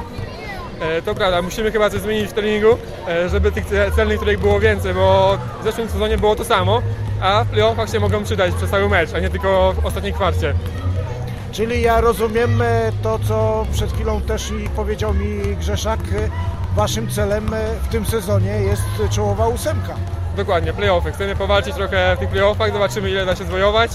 E, 0.82 1.02
to 1.02 1.16
prawda, 1.16 1.42
musimy 1.42 1.72
chyba 1.72 1.90
coś 1.90 2.02
zmienić 2.02 2.30
w 2.30 2.34
treningu, 2.34 2.78
e, 3.08 3.30
żeby 3.30 3.52
tych 3.52 3.66
ce- 3.66 3.96
celnych 3.96 4.20
trójek 4.20 4.40
było 4.40 4.60
więcej, 4.60 4.94
bo 4.94 5.38
w 5.62 5.64
zeszłym 5.64 5.90
sezonie 5.90 6.18
było 6.18 6.36
to 6.36 6.44
samo, 6.46 6.82
a 7.22 7.44
w 7.44 7.48
playoffach 7.48 7.90
się 7.90 8.00
mogą 8.00 8.24
przydać 8.24 8.54
przez 8.56 8.70
cały 8.70 8.90
mecz, 8.90 9.14
a 9.14 9.20
nie 9.20 9.30
tylko 9.30 9.74
w 9.82 9.86
ostatniej 9.86 10.14
kwarcie. 10.14 10.54
Czyli 11.52 11.82
ja 11.82 12.02
rozumiem 12.02 12.62
e, 12.62 12.92
to, 13.04 13.20
co 13.28 13.66
przed 13.74 13.94
chwilą 13.94 14.22
też 14.22 14.52
i 14.52 14.70
powiedział 14.70 15.14
mi 15.14 15.56
Grzeszak, 15.56 16.00
waszym 16.76 17.10
celem 17.10 17.46
w 17.84 17.88
tym 17.88 18.06
sezonie 18.06 18.52
jest 18.52 18.82
czołowa 19.16 19.48
ósemka. 19.48 19.96
Dokładnie, 20.36 20.74
playoffy. 20.74 21.12
Chcemy 21.12 21.36
powalczyć 21.36 21.76
trochę 21.76 22.16
w 22.16 22.20
tych 22.20 22.30
playoffach, 22.30 22.74
zobaczymy 22.74 23.10
ile 23.10 23.26
da 23.26 23.36
się 23.36 23.44
zwojować, 23.44 23.92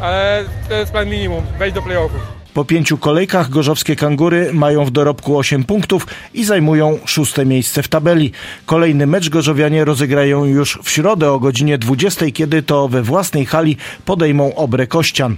ale 0.00 0.44
to 0.68 0.74
jest 0.74 0.92
plan 0.92 1.08
minimum, 1.08 1.46
wejść 1.58 1.74
do 1.74 1.82
playoffów. 1.82 2.39
Po 2.54 2.64
pięciu 2.64 2.98
kolejkach 2.98 3.50
gorzowskie 3.50 3.96
kangury 3.96 4.50
mają 4.52 4.84
w 4.84 4.90
dorobku 4.90 5.38
8 5.38 5.64
punktów 5.64 6.06
i 6.34 6.44
zajmują 6.44 6.98
szóste 7.04 7.46
miejsce 7.46 7.82
w 7.82 7.88
tabeli. 7.88 8.32
Kolejny 8.66 9.06
mecz 9.06 9.28
gorzowianie 9.28 9.84
rozegrają 9.84 10.44
już 10.44 10.78
w 10.82 10.90
środę 10.90 11.32
o 11.32 11.40
godzinie 11.40 11.78
20, 11.78 12.26
kiedy 12.30 12.62
to 12.62 12.88
we 12.88 13.02
własnej 13.02 13.46
hali 13.46 13.76
podejmą 14.04 14.54
obrę 14.54 14.86
Kościan. 14.86 15.36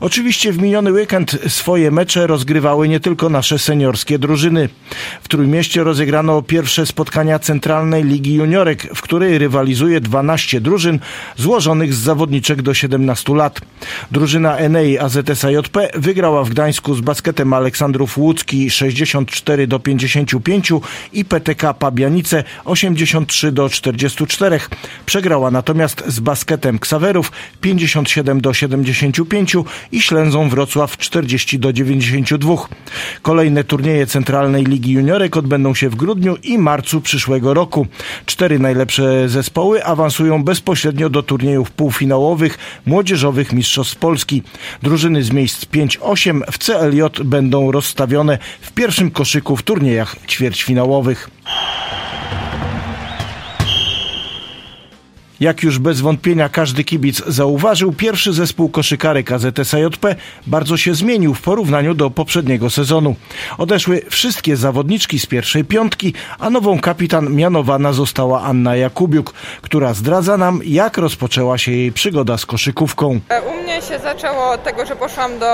Oczywiście 0.00 0.52
w 0.52 0.62
miniony 0.62 0.92
weekend 0.92 1.38
swoje 1.48 1.90
mecze 1.90 2.26
rozgrywały 2.26 2.88
nie 2.88 3.00
tylko 3.00 3.28
nasze 3.28 3.58
seniorskie 3.58 4.18
drużyny. 4.18 4.68
W 5.22 5.28
Trójmieście 5.28 5.84
rozegrano 5.84 6.42
pierwsze 6.42 6.86
spotkania 6.86 7.38
Centralnej 7.38 8.04
Ligi 8.04 8.34
Juniorek, 8.34 8.82
w 8.94 9.02
której 9.02 9.38
rywalizuje 9.38 10.00
12 10.00 10.60
drużyn 10.60 10.98
złożonych 11.36 11.94
z 11.94 11.98
zawodniczek 11.98 12.62
do 12.62 12.74
17 12.74 13.34
lat. 13.34 13.60
Drużyna 14.10 14.56
Enei 14.56 14.98
AZS 14.98 15.42
JP 15.42 15.90
wygrała 15.94 16.44
w 16.44 16.53
Gdańsku 16.54 16.94
z 16.94 17.00
basketem 17.00 17.52
Aleksandrów 17.52 18.18
Łódzki 18.18 18.70
64 18.70 19.66
do 19.66 19.78
55 19.78 20.72
i 21.12 21.24
PTK 21.24 21.74
Pabianice 21.74 22.44
83 22.64 23.52
do 23.52 23.68
44. 23.68 24.60
Przegrała 25.06 25.50
natomiast 25.50 26.04
z 26.06 26.20
basketem 26.20 26.78
Ksawerów 26.78 27.32
57 27.60 28.40
do 28.40 28.54
75 28.54 29.56
i 29.92 30.00
Ślęzą 30.00 30.48
Wrocław 30.48 30.98
40 30.98 31.58
do 31.58 31.72
92. 31.72 32.54
Kolejne 33.22 33.64
turnieje 33.64 34.06
Centralnej 34.06 34.64
Ligi 34.64 34.92
Juniorek 34.92 35.36
odbędą 35.36 35.74
się 35.74 35.88
w 35.88 35.94
grudniu 35.94 36.36
i 36.42 36.58
marcu 36.58 37.00
przyszłego 37.00 37.54
roku. 37.54 37.86
Cztery 38.26 38.58
najlepsze 38.58 39.28
zespoły 39.28 39.84
awansują 39.84 40.44
bezpośrednio 40.44 41.10
do 41.10 41.22
turniejów 41.22 41.70
półfinałowych 41.70 42.58
młodzieżowych 42.86 43.52
Mistrzostw 43.52 43.96
Polski. 43.96 44.42
Drużyny 44.82 45.22
z 45.22 45.30
miejsc 45.32 45.64
5-8 45.64 46.43
w 46.52 46.58
CLJ 46.58 47.02
będą 47.24 47.72
rozstawione 47.72 48.38
w 48.60 48.72
pierwszym 48.72 49.10
koszyku 49.10 49.56
w 49.56 49.62
turniejach 49.62 50.16
ćwierćfinałowych. 50.28 51.30
Jak 55.44 55.62
już 55.62 55.78
bez 55.78 56.00
wątpienia 56.00 56.48
każdy 56.48 56.84
kibic 56.84 57.22
zauważył, 57.26 57.92
pierwszy 57.92 58.32
zespół 58.32 58.68
koszykarek 58.68 59.32
AZS 59.32 59.72
JP 59.72 60.14
bardzo 60.46 60.76
się 60.76 60.94
zmienił 60.94 61.34
w 61.34 61.40
porównaniu 61.42 61.94
do 61.94 62.10
poprzedniego 62.10 62.70
sezonu. 62.70 63.16
Odeszły 63.58 64.02
wszystkie 64.10 64.56
zawodniczki 64.56 65.18
z 65.18 65.26
pierwszej 65.26 65.64
piątki, 65.64 66.14
a 66.38 66.50
nową 66.50 66.80
kapitan 66.80 67.34
mianowana 67.34 67.92
została 67.92 68.42
Anna 68.42 68.76
Jakubiuk, 68.76 69.32
która 69.62 69.94
zdradza 69.94 70.36
nam, 70.36 70.60
jak 70.64 70.98
rozpoczęła 70.98 71.58
się 71.58 71.72
jej 71.72 71.92
przygoda 71.92 72.38
z 72.38 72.46
koszykówką. 72.46 73.20
U 73.50 73.62
mnie 73.62 73.82
się 73.82 73.98
zaczęło 73.98 74.50
od 74.50 74.64
tego, 74.64 74.86
że 74.86 74.96
poszłam 74.96 75.38
do, 75.38 75.46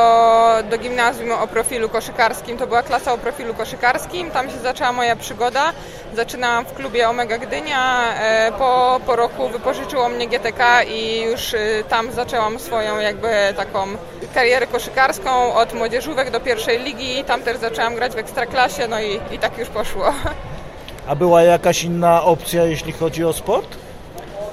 do 0.70 0.78
gimnazjum 0.78 1.32
o 1.32 1.46
profilu 1.46 1.88
koszykarskim. 1.88 2.58
To 2.58 2.66
była 2.66 2.82
klasa 2.82 3.12
o 3.12 3.18
profilu 3.18 3.54
koszykarskim. 3.54 4.30
Tam 4.30 4.50
się 4.50 4.58
zaczęła 4.62 4.92
moja 4.92 5.16
przygoda. 5.16 5.72
Zaczynałam 6.16 6.64
w 6.64 6.72
klubie 6.72 7.08
Omega 7.08 7.38
Gdynia. 7.38 8.14
E, 8.14 8.52
Po, 8.58 9.00
po 9.06 9.16
roku 9.16 9.48
wypożyczyło 9.80 10.08
mnie 10.08 10.28
GTK 10.28 10.82
i 10.82 11.22
już 11.22 11.54
e, 11.54 11.58
tam 11.88 12.12
zaczęłam 12.12 12.58
swoją 12.58 12.98
jakby 12.98 13.28
taką 13.56 13.86
karierę 14.34 14.66
koszykarską 14.66 15.54
od 15.54 15.74
młodzieżówek 15.74 16.30
do 16.30 16.40
pierwszej 16.40 16.78
ligi. 16.78 17.24
Tam 17.24 17.42
też 17.42 17.56
zaczęłam 17.56 17.94
grać 17.94 18.12
w 18.12 18.18
ekstraklasie, 18.18 18.88
no 18.88 19.00
i, 19.00 19.20
i 19.34 19.38
tak 19.38 19.58
już 19.58 19.68
poszło. 19.68 20.04
A 21.08 21.14
była 21.14 21.42
jakaś 21.42 21.84
inna 21.84 22.22
opcja, 22.22 22.64
jeśli 22.64 22.92
chodzi 22.92 23.24
o 23.24 23.32
sport? 23.32 23.76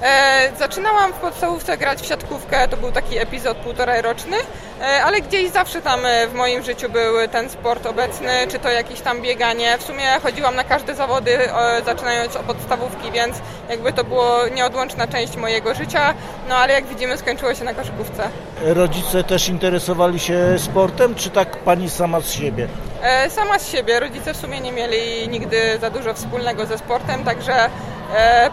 E, 0.02 0.50
zaczynałam 0.58 1.12
w 1.12 1.16
podstawówce 1.16 1.76
grać 1.78 2.00
w 2.02 2.06
siatkówkę, 2.06 2.68
to 2.68 2.76
był 2.76 2.92
taki 2.92 3.18
epizod 3.18 3.56
półtorej 3.56 4.02
roczny, 4.02 4.36
e, 4.82 5.04
ale 5.04 5.20
gdzieś 5.20 5.50
zawsze 5.50 5.82
tam 5.82 6.06
e, 6.06 6.26
w 6.26 6.34
moim 6.34 6.62
życiu 6.62 6.88
był 6.90 7.28
ten 7.32 7.50
sport 7.50 7.86
obecny, 7.86 8.30
czy 8.50 8.58
to 8.58 8.70
jakieś 8.70 9.00
tam 9.00 9.22
bieganie. 9.22 9.78
W 9.78 9.82
sumie 9.82 10.06
chodziłam 10.22 10.56
na 10.56 10.64
każde 10.64 10.94
zawody, 10.94 11.38
e, 11.52 11.82
zaczynając 11.84 12.36
od 12.36 12.42
podstawówki, 12.42 13.12
więc 13.12 13.36
jakby 13.68 13.92
to 13.92 14.04
było 14.04 14.48
nieodłączna 14.54 15.06
część 15.08 15.36
mojego 15.36 15.74
życia, 15.74 16.14
no 16.48 16.56
ale 16.56 16.72
jak 16.72 16.86
widzimy 16.86 17.16
skończyło 17.18 17.54
się 17.54 17.64
na 17.64 17.74
koszykówce. 17.74 18.28
Rodzice 18.62 19.24
też 19.24 19.48
interesowali 19.48 20.18
się 20.20 20.38
sportem, 20.58 21.14
czy 21.14 21.30
tak 21.30 21.56
pani 21.56 21.90
sama 21.90 22.20
z 22.20 22.32
siebie? 22.32 22.68
E, 23.02 23.30
Sama 23.30 23.58
z 23.58 23.68
siebie, 23.68 24.00
rodzice 24.00 24.34
w 24.34 24.36
sumie 24.36 24.60
nie 24.60 24.72
mieli 24.72 25.28
nigdy 25.28 25.78
za 25.80 25.90
dużo 25.90 26.14
wspólnego 26.14 26.66
ze 26.66 26.78
sportem, 26.78 27.24
także 27.24 27.70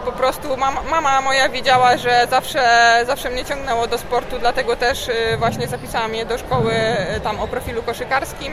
po 0.04 0.12
prostu 0.12 0.56
mama, 0.56 0.82
mama 0.82 1.20
moja 1.20 1.48
wiedziała, 1.48 1.96
że 1.96 2.26
zawsze, 2.30 2.60
zawsze 3.06 3.30
mnie 3.30 3.44
ciągnęło 3.44 3.86
do 3.86 3.98
sportu, 3.98 4.38
dlatego 4.38 4.76
też 4.76 5.08
e, 5.08 5.36
właśnie 5.36 5.68
zapisałam 5.68 6.14
je 6.14 6.26
do 6.26 6.38
szkoły 6.38 6.72
e, 6.74 7.20
tam 7.20 7.40
o 7.40 7.48
profilu 7.48 7.82
koszykarskim. 7.82 8.52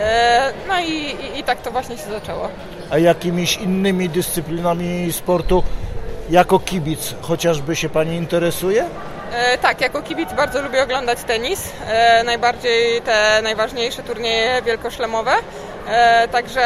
E, 0.00 0.52
No 0.68 0.80
i, 0.80 0.90
i, 0.92 1.38
i 1.38 1.44
tak 1.44 1.60
to 1.60 1.70
właśnie 1.70 1.96
się 1.98 2.04
zaczęło. 2.10 2.48
A 2.90 2.98
jakimiś 2.98 3.56
innymi 3.56 4.08
dyscyplinami 4.08 5.12
sportu 5.12 5.62
jako 6.30 6.58
kibic 6.58 7.14
chociażby 7.22 7.76
się 7.76 7.88
pani 7.88 8.16
interesuje? 8.16 8.84
E, 9.34 9.58
tak, 9.58 9.80
jako 9.80 10.02
kibic 10.02 10.32
bardzo 10.32 10.62
lubię 10.62 10.82
oglądać 10.82 11.18
tenis. 11.26 11.70
E, 11.88 12.24
najbardziej 12.24 13.02
te 13.02 13.40
najważniejsze 13.42 14.02
turnieje 14.02 14.62
wielkoszlemowe. 14.62 15.32
E, 15.88 16.28
także 16.28 16.62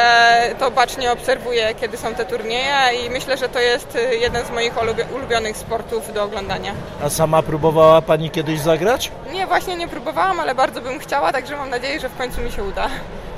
to 0.59 0.71
bacznie 0.71 1.11
obserwuję, 1.11 1.75
kiedy 1.81 1.97
są 1.97 2.15
te 2.15 2.25
turnieje 2.25 2.75
i 3.05 3.09
myślę, 3.09 3.37
że 3.37 3.49
to 3.49 3.59
jest 3.59 3.95
e, 3.95 4.15
jeden 4.15 4.45
z 4.45 4.49
moich 4.51 4.75
ulubi- 4.75 5.13
ulubionych 5.15 5.57
sportów 5.57 6.13
do 6.13 6.23
oglądania. 6.23 6.73
A 7.03 7.09
sama 7.09 7.41
próbowała 7.43 8.01
Pani 8.01 8.29
kiedyś 8.29 8.59
zagrać? 8.59 9.11
Nie, 9.33 9.47
właśnie 9.47 9.75
nie 9.75 9.87
próbowałam, 9.87 10.39
ale 10.39 10.55
bardzo 10.55 10.81
bym 10.81 10.99
chciała, 10.99 11.31
także 11.31 11.55
mam 11.57 11.69
nadzieję, 11.69 11.99
że 11.99 12.09
w 12.09 12.17
końcu 12.17 12.41
mi 12.41 12.51
się 12.51 12.63
uda. 12.63 12.87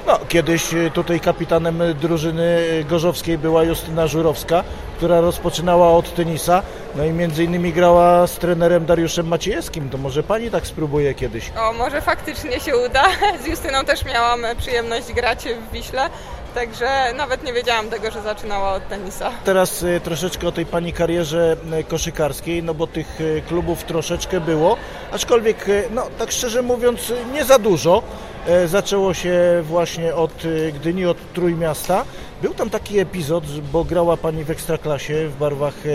No, 0.10 0.20
kiedyś 0.28 0.74
y, 0.74 0.92
tutaj 0.94 1.20
kapitanem 1.20 1.82
drużyny 2.01 2.44
y, 2.44 2.84
gorzowskiej 2.84 3.38
była 3.38 3.63
Justyna 3.63 4.08
Żurowska, 4.08 4.63
która 4.98 5.22
rozpoczynała 5.22 5.89
od 5.92 6.13
tenisa, 6.13 6.62
no 6.96 7.06
i 7.06 7.12
między 7.12 7.44
innymi 7.44 7.74
grała 7.74 8.28
z 8.28 8.38
trenerem 8.38 8.86
Dariuszem 8.86 9.28
Maciejewskim. 9.28 9.89
To 9.89 9.98
może 9.98 10.24
Pani 10.24 10.51
tak 10.51 10.68
spróbuje 10.68 11.13
kiedyś? 11.13 11.51
O, 11.58 11.74
może 11.74 12.01
faktycznie 12.01 12.60
się 12.60 12.78
uda. 12.78 13.04
Z 13.44 13.48
Justyną 13.48 13.86
też 13.86 14.06
miałam 14.06 14.42
przyjemność 14.58 15.13
grać 15.13 15.48
w 15.70 15.74
Wiśle, 15.74 16.10
także 16.56 17.13
nawet 17.16 17.44
nie 17.44 17.54
wiedziałam 17.54 17.89
tego, 17.89 18.12
że 18.12 18.22
zaczynała 18.22 18.74
od 18.74 18.88
tenisa. 18.88 19.32
Teraz 19.46 19.84
y, 19.84 20.01
troszeczkę 20.04 20.48
o 20.48 20.51
tej 20.51 20.66
Pani 20.66 20.94
karierze 20.94 21.58
koszykarskiej, 21.88 22.63
no 22.63 22.74
bo 22.74 22.88
tych 22.88 23.20
klubów 23.48 23.84
troszeczkę 23.84 24.39
było, 24.39 24.78
aczkolwiek, 25.12 25.66
no 25.92 26.08
tak 26.20 26.32
szczerze 26.32 26.62
mówiąc, 26.62 27.13
nie 27.34 27.46
za 27.46 27.60
dużo. 27.60 28.04
E, 28.48 28.67
Zaczęło 28.67 29.13
się 29.13 29.39
właśnie 29.63 30.15
od 30.15 30.46
y, 30.46 30.72
Gdyni, 30.75 31.05
od 31.05 31.34
Trójmiasta. 31.34 32.05
Był 32.41 32.53
tam 32.53 32.69
taki 32.69 33.00
epizod, 33.00 33.43
bo 33.62 33.84
grała 33.84 34.17
Pani 34.17 34.43
w 34.43 34.51
Ekstraklasie 34.51 35.27
w 35.27 35.38
barwach 35.38 35.74
e, 35.86 35.89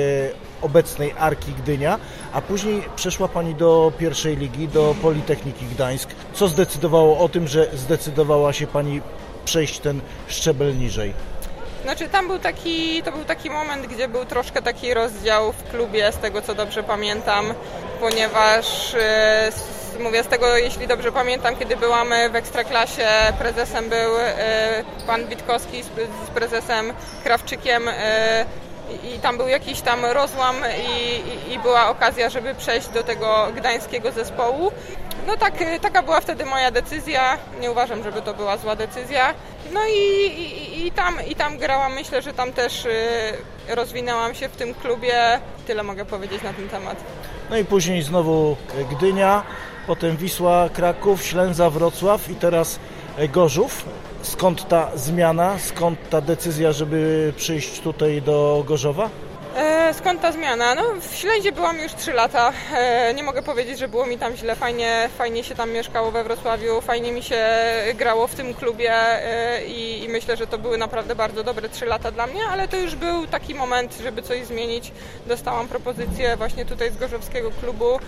obecnej 0.62 1.14
Arki 1.18 1.52
Gdynia, 1.52 1.98
a 2.32 2.40
później 2.40 2.82
przeszła 2.96 3.28
Pani 3.28 3.54
do 3.54 3.92
pierwszej 3.98 4.36
ligi, 4.36 4.68
do 4.68 4.94
Politechniki 5.02 5.66
Gdańsk. 5.66 6.08
Co 6.34 6.48
zdecydowało 6.48 7.18
o 7.18 7.28
tym, 7.28 7.48
że 7.48 7.66
zdecydowała 7.74 8.52
się 8.52 8.66
Pani 8.66 9.00
przejść 9.44 9.78
ten 9.78 10.00
szczebel 10.28 10.78
niżej? 10.78 11.14
Znaczy 11.84 12.08
tam 12.08 12.26
był 12.28 12.38
taki, 12.38 13.02
to 13.02 13.12
był 13.12 13.24
taki 13.24 13.50
moment, 13.50 13.86
gdzie 13.86 14.08
był 14.08 14.24
troszkę 14.24 14.62
taki 14.62 14.94
rozdział 14.94 15.52
w 15.52 15.70
klubie, 15.70 16.12
z 16.12 16.16
tego 16.16 16.42
co 16.42 16.54
dobrze 16.54 16.82
pamiętam, 16.82 17.54
ponieważ 18.00 18.94
e, 18.94 19.52
mówię 20.00 20.22
z 20.22 20.26
tego, 20.26 20.56
jeśli 20.56 20.86
dobrze 20.86 21.12
pamiętam, 21.12 21.56
kiedy 21.56 21.76
byłam 21.76 22.08
w 22.30 22.36
Ekstraklasie, 22.36 23.08
prezesem 23.38 23.88
był 23.88 24.18
e, 24.18 24.84
pan 25.06 25.26
Witkowski 25.26 25.82
z, 25.82 25.88
prezesem 26.34 26.92
Krawczykiem 27.24 27.88
e, 27.88 28.44
i, 29.14 29.18
tam 29.18 29.36
był 29.36 29.48
jakiś 29.48 29.80
tam 29.80 30.04
rozłam 30.04 30.56
i, 30.88 31.50
i, 31.50 31.52
i 31.52 31.58
była 31.58 31.88
okazja, 31.88 32.28
żeby 32.30 32.54
przejść 32.54 32.88
do 32.88 33.02
tego 33.02 33.46
gdańskiego 33.56 34.12
zespołu. 34.12 34.72
No 35.26 35.36
tak, 35.36 35.60
y, 35.60 35.80
taka 35.80 36.02
była 36.02 36.20
wtedy 36.20 36.44
moja 36.44 36.70
decyzja. 36.70 37.38
Nie 37.60 37.70
uważam, 37.70 38.02
żeby 38.02 38.22
to 38.22 38.34
była 38.34 38.56
zła 38.56 38.76
decyzja. 38.76 39.34
No 39.72 39.80
i, 39.86 40.26
i, 40.26 40.86
i, 40.86 40.92
tam, 40.92 41.14
i 41.28 41.34
tam 41.34 41.58
grałam. 41.58 41.94
Myślę, 41.94 42.22
że 42.22 42.32
tam 42.32 42.52
też 42.52 42.84
y, 42.84 42.90
rozwinęłam 43.68 44.34
się 44.34 44.48
w 44.48 44.56
tym 44.56 44.74
klubie. 44.74 45.40
Tyle 45.66 45.82
mogę 45.82 46.04
powiedzieć 46.04 46.42
na 46.42 46.52
ten 46.52 46.68
temat. 46.68 46.96
No 47.50 47.56
i 47.56 47.64
później 47.64 48.02
znowu 48.02 48.56
Gdynia, 48.90 49.42
potem 49.86 50.16
Wisła, 50.16 50.68
Kraków, 50.68 51.24
Ślęza, 51.24 51.70
Wrocław 51.70 52.30
i 52.30 52.34
teraz 52.34 52.78
e, 53.16 53.28
Gorzów. 53.28 53.84
Skąd 54.22 54.68
ta 54.68 54.96
zmiana, 54.96 55.58
skąd 55.58 56.10
ta 56.10 56.20
decyzja, 56.20 56.72
żeby 56.72 57.32
przyjść 57.36 57.80
tutaj 57.80 58.22
do 58.22 58.64
Gorzowa? 58.66 59.10
E, 59.56 59.94
skąd 59.94 60.20
ta 60.20 60.32
zmiana? 60.32 60.74
No, 60.74 60.82
w 61.00 61.16
Ślęzie 61.16 61.52
byłam 61.52 61.78
już 61.78 61.94
3 61.94 62.12
lata. 62.12 62.52
E, 62.74 63.14
nie 63.14 63.22
mogę 63.22 63.42
powiedzieć, 63.42 63.78
że 63.78 63.88
było 63.88 64.06
mi 64.06 64.18
tam 64.18 64.36
źle. 64.36 64.56
Fajnie, 64.56 65.08
fajnie 65.18 65.44
się 65.44 65.54
tam 65.54 65.70
mieszkało 65.70 66.10
we 66.10 66.24
Wrocławiu, 66.24 66.80
fajnie 66.80 67.12
mi 67.12 67.22
się 67.22 67.46
grało 67.94 68.26
w 68.26 68.34
tym 68.34 68.54
klubie 68.54 68.92
e, 68.94 69.64
i, 69.66 70.04
i 70.04 70.08
myślę, 70.08 70.36
że 70.36 70.46
to 70.46 70.58
były 70.58 70.78
naprawdę 70.78 71.14
bardzo 71.14 71.44
dobre 71.44 71.68
3 71.68 71.86
lata 71.86 72.10
dla 72.10 72.26
mnie, 72.26 72.40
ale 72.50 72.68
to 72.68 72.76
już 72.76 72.94
był 72.94 73.26
taki 73.26 73.54
moment, 73.54 73.98
żeby 74.02 74.22
coś 74.22 74.44
zmienić. 74.44 74.92
Dostałam 75.26 75.68
propozycję 75.68 76.36
właśnie 76.36 76.64
tutaj 76.64 76.90
z 76.90 76.96
Gorzowskiego 76.96 77.50
klubu. 77.60 77.98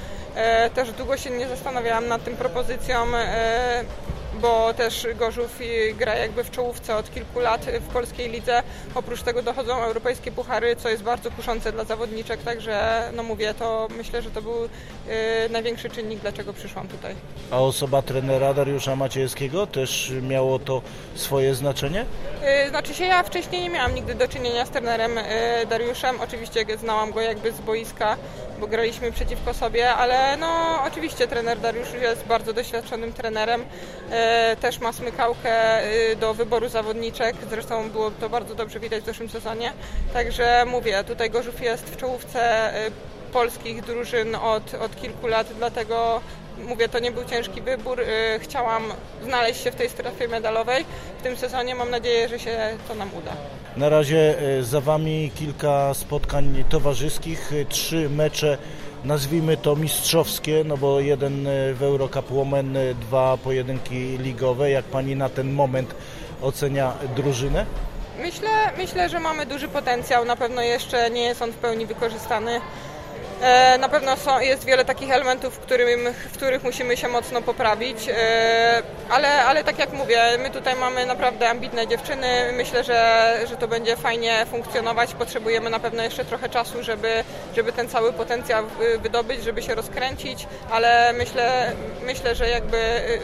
Też 0.74 0.92
długo 0.92 1.16
się 1.16 1.30
nie 1.30 1.48
zastanawiałam 1.48 2.08
nad 2.08 2.24
tym 2.24 2.36
propozycją. 2.36 3.06
Bo 4.40 4.74
też 4.74 5.06
Gorzów 5.18 5.58
gra 5.98 6.14
jakby 6.14 6.44
w 6.44 6.50
czołówce 6.50 6.96
od 6.96 7.14
kilku 7.14 7.40
lat 7.40 7.64
w 7.64 7.92
polskiej 7.92 8.30
lidze. 8.30 8.62
Oprócz 8.94 9.22
tego 9.22 9.42
dochodzą 9.42 9.82
europejskie 9.82 10.32
puchary, 10.32 10.76
co 10.76 10.88
jest 10.88 11.02
bardzo 11.02 11.30
kuszące 11.30 11.72
dla 11.72 11.84
zawodniczek, 11.84 12.42
także 12.42 13.02
no 13.16 13.22
mówię, 13.22 13.54
to 13.54 13.88
myślę, 13.96 14.22
że 14.22 14.30
to 14.30 14.42
był 14.42 14.64
y, 14.64 14.68
największy 15.50 15.90
czynnik, 15.90 16.20
dlaczego 16.20 16.52
przyszłam 16.52 16.88
tutaj. 16.88 17.14
A 17.50 17.58
osoba 17.58 18.02
trenera 18.02 18.54
Dariusza 18.54 18.96
Maciejewskiego 18.96 19.66
też 19.66 20.12
miało 20.22 20.58
to 20.58 20.82
swoje 21.14 21.54
znaczenie? 21.54 22.04
Y, 22.66 22.68
Znaczy 22.70 22.94
się 22.94 23.04
ja 23.04 23.22
wcześniej 23.22 23.62
nie 23.62 23.70
miałam 23.70 23.94
nigdy 23.94 24.14
do 24.14 24.28
czynienia 24.28 24.66
z 24.66 24.70
trenerem 24.70 25.18
y, 25.18 25.22
Dariuszem. 25.68 26.20
Oczywiście 26.20 26.64
znałam 26.78 27.12
go 27.12 27.20
jakby 27.20 27.52
z 27.52 27.60
boiska, 27.60 28.16
bo 28.60 28.66
graliśmy 28.66 29.12
przeciwko 29.12 29.54
sobie, 29.54 29.94
ale 29.94 30.36
no 30.36 30.82
oczywiście 30.86 31.28
trener 31.28 31.60
Dariusz 31.60 31.92
jest 32.02 32.24
bardzo 32.24 32.52
doświadczonym 32.52 33.12
trenerem. 33.12 33.60
Y, 33.60 33.66
Też 34.60 34.78
ma 34.80 34.92
smykałkę 34.92 35.84
y, 36.12 36.16
do 36.16 36.34
wyboru 36.34 36.68
zawodniczek. 36.68 37.36
Zresztą 37.50 37.90
było 37.90 38.10
to 38.10 38.28
bardzo 38.28 38.54
dobrze 38.54 38.80
widać 38.80 39.02
w 39.02 39.06
zeszłym 39.06 39.28
sezonie. 39.28 39.72
Także 40.12 40.64
mówię, 40.66 41.04
tutaj 41.04 41.30
Gorzów 41.30 41.62
jest 41.62 41.84
w 41.84 41.96
czołówce 41.96 42.70
y, 42.86 42.90
polskich 43.32 43.84
drużyn 43.84 44.34
od, 44.34 44.74
od 44.74 44.96
kilku 45.00 45.26
lat, 45.26 45.46
dlatego 45.58 46.20
mówię, 46.68 46.88
to 46.88 46.98
nie 46.98 47.10
był 47.10 47.24
ciężki 47.24 47.62
wybór. 47.62 48.00
Y, 48.00 48.04
Chciałam 48.40 48.82
znaleźć 49.24 49.62
się 49.62 49.70
w 49.70 49.74
tej 49.74 49.88
strefie 49.88 50.28
medalowej 50.28 50.84
w 51.18 51.22
tym 51.22 51.36
sezonie. 51.36 51.74
Mam 51.74 51.90
nadzieję, 51.90 52.28
że 52.28 52.38
się 52.38 52.58
to 52.88 52.94
nam 52.94 53.10
uda. 53.18 53.32
Na 53.76 53.88
razie 53.88 54.34
e, 54.58 54.62
za 54.62 54.80
Wami 54.80 55.30
kilka 55.34 55.94
spotkań 55.94 56.64
towarzyskich, 56.68 57.52
e, 57.52 57.64
trzy 57.64 58.10
mecze, 58.10 58.58
nazwijmy 59.04 59.56
to 59.56 59.76
mistrzowskie, 59.76 60.64
no 60.64 60.76
bo 60.76 61.00
jeden 61.00 61.46
e, 61.46 61.74
w 61.74 61.82
Eurocup 61.82 62.30
Women, 62.30 62.76
e, 62.76 62.94
dwa 62.94 63.36
pojedynki 63.36 64.18
ligowe. 64.18 64.70
Jak 64.70 64.84
Pani 64.84 65.16
na 65.16 65.28
ten 65.28 65.52
moment 65.52 65.94
ocenia 66.42 66.92
drużynę? 67.16 67.66
Myślę, 68.22 68.48
myślę, 68.78 69.08
że 69.08 69.20
mamy 69.20 69.46
duży 69.46 69.68
potencjał. 69.68 70.24
Na 70.24 70.36
pewno 70.36 70.62
jeszcze 70.62 71.10
nie 71.10 71.22
jest 71.22 71.42
on 71.42 71.52
w 71.52 71.56
pełni 71.56 71.86
wykorzystany. 71.86 72.60
E, 73.42 73.78
Na 73.78 73.88
pewno 73.88 74.16
są, 74.16 74.40
jest 74.40 74.64
wiele 74.64 74.84
takich 74.84 75.10
elementów, 75.10 75.54
w, 75.54 75.58
którym, 75.58 76.00
w 76.12 76.32
których 76.36 76.64
musimy 76.64 76.96
się 76.96 77.08
mocno 77.08 77.42
poprawić, 77.42 78.08
e, 78.08 78.82
ale, 79.10 79.44
ale 79.44 79.64
tak 79.64 79.78
jak 79.78 79.92
mówię, 79.92 80.20
my 80.38 80.50
tutaj 80.50 80.76
mamy 80.76 81.06
naprawdę 81.06 81.48
ambitne 81.50 81.86
dziewczyny. 81.86 82.52
Myślę, 82.56 82.84
że, 82.84 83.32
że 83.48 83.56
to 83.56 83.68
będzie 83.68 83.96
fajnie 83.96 84.46
funkcjonować. 84.50 85.14
Potrzebujemy 85.14 85.70
na 85.70 85.78
pewno 85.80 86.02
jeszcze 86.02 86.24
trochę 86.24 86.48
czasu, 86.48 86.82
żeby, 86.82 87.24
żeby 87.56 87.72
ten 87.72 87.88
cały 87.88 88.12
potencjał 88.12 88.64
y, 88.64 88.98
wydobyć, 88.98 89.42
żeby 89.44 89.62
się 89.62 89.74
rozkręcić, 89.74 90.46
ale 90.70 91.12
myślę, 91.12 91.72
myślę, 92.06 92.34
że 92.34 92.48
jakby 92.48 92.76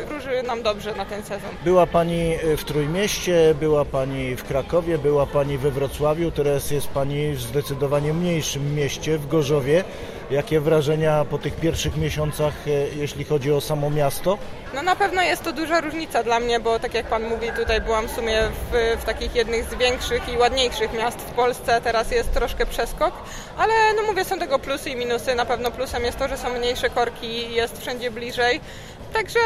y, 0.02 0.06
wróży 0.06 0.42
nam 0.42 0.62
dobrze 0.62 0.94
na 0.94 1.04
ten 1.04 1.22
sezon. 1.22 1.50
Była 1.64 1.86
Pani 1.86 2.34
e, 2.34 2.56
w 2.56 2.64
Trójmieście, 2.64 3.54
była 3.60 3.84
Pani 3.84 4.36
w 4.36 4.44
Krakowie, 4.44 4.98
była 4.98 5.26
Pani 5.26 5.58
we 5.58 5.70
Wrocławiu, 5.70 6.30
teraz 6.30 6.70
jest 6.70 6.88
Pani 6.88 7.32
w 7.32 7.40
zdecydowanie 7.40 8.12
mniejszym 8.12 8.74
mieście, 8.74 9.18
w 9.18 9.28
Gorzowie. 9.28 9.84
Jakie 10.32 10.60
wrażenia 10.60 11.24
po 11.30 11.38
tych 11.38 11.56
pierwszych 11.56 11.96
miesiącach, 11.96 12.54
e, 12.66 12.70
jeśli 12.96 13.24
chodzi 13.24 13.52
o 13.52 13.60
samo 13.60 13.90
miasto? 13.90 14.38
No 14.74 14.82
na 14.82 14.96
pewno 14.96 15.22
jest 15.22 15.42
to 15.42 15.52
duża 15.52 15.80
różnica 15.80 16.22
dla 16.22 16.40
mnie, 16.40 16.60
bo 16.60 16.78
tak 16.78 16.94
jak 16.94 17.06
Pan 17.06 17.22
mówi, 17.22 17.48
tutaj 17.56 17.80
byłam 17.80 18.08
w 18.08 18.10
sumie 18.10 18.42
w, 18.72 19.00
w 19.02 19.04
takich 19.04 19.34
jednych 19.34 19.64
z 19.64 19.74
większych 19.74 20.28
i 20.34 20.38
ładniejszych 20.38 20.92
miast 20.92 21.18
w 21.18 21.30
Polsce, 21.30 21.80
teraz 21.80 22.10
jest 22.10 22.32
troszkę 22.32 22.66
przeskok, 22.66 23.14
ale 23.58 23.72
no 23.96 24.02
mówię, 24.02 24.24
są 24.24 24.38
tego 24.38 24.58
plusy 24.58 24.90
i 24.90 24.96
minusy. 24.96 25.34
Na 25.34 25.44
pewno 25.44 25.70
plusem 25.70 26.04
jest 26.04 26.18
to, 26.18 26.28
że 26.28 26.38
są 26.38 26.58
mniejsze 26.58 26.90
korki, 26.90 27.54
jest 27.54 27.80
wszędzie 27.80 28.10
bliżej, 28.10 28.60
także 29.12 29.38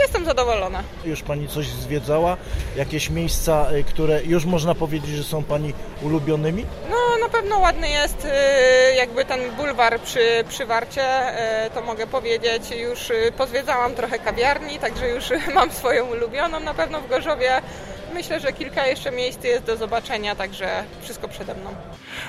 jestem 0.00 0.24
zadowolona. 0.24 0.82
Już 1.04 1.22
Pani 1.22 1.48
coś 1.48 1.66
zwiedzała? 1.66 2.36
Jakieś 2.76 3.10
miejsca, 3.10 3.66
y, 3.72 3.84
które 3.84 4.22
już 4.22 4.44
można 4.44 4.74
powiedzieć, 4.74 5.10
że 5.10 5.24
są 5.24 5.44
Pani 5.44 5.72
ulubionymi? 6.02 6.66
No 6.90 6.96
na 7.20 7.28
pewno 7.28 7.58
ładny 7.58 7.88
jest 7.88 8.24
y, 8.24 8.94
jakby 8.96 9.24
ten 9.24 9.50
bulwar 9.50 10.00
przy, 10.00 10.33
przy 10.48 10.66
Warcie, 10.66 11.04
y, 11.66 11.70
to 11.70 11.82
mogę 11.82 12.06
powiedzieć. 12.06 12.70
Już 12.70 13.10
y, 13.10 13.32
pozwiedzałam 13.36 13.94
trochę 13.94 14.18
kawiarni, 14.18 14.78
także 14.78 15.08
już 15.08 15.24
mam 15.54 15.70
swoją 15.70 16.06
ulubioną 16.06 16.60
na 16.60 16.74
pewno 16.74 17.00
w 17.00 17.08
Gorzowie. 17.08 17.62
Myślę, 18.14 18.40
że 18.40 18.52
kilka 18.52 18.86
jeszcze 18.86 19.10
miejsc 19.10 19.44
jest 19.44 19.64
do 19.64 19.76
zobaczenia, 19.76 20.34
także 20.34 20.84
wszystko 21.02 21.28
przede 21.28 21.54
mną. 21.54 21.70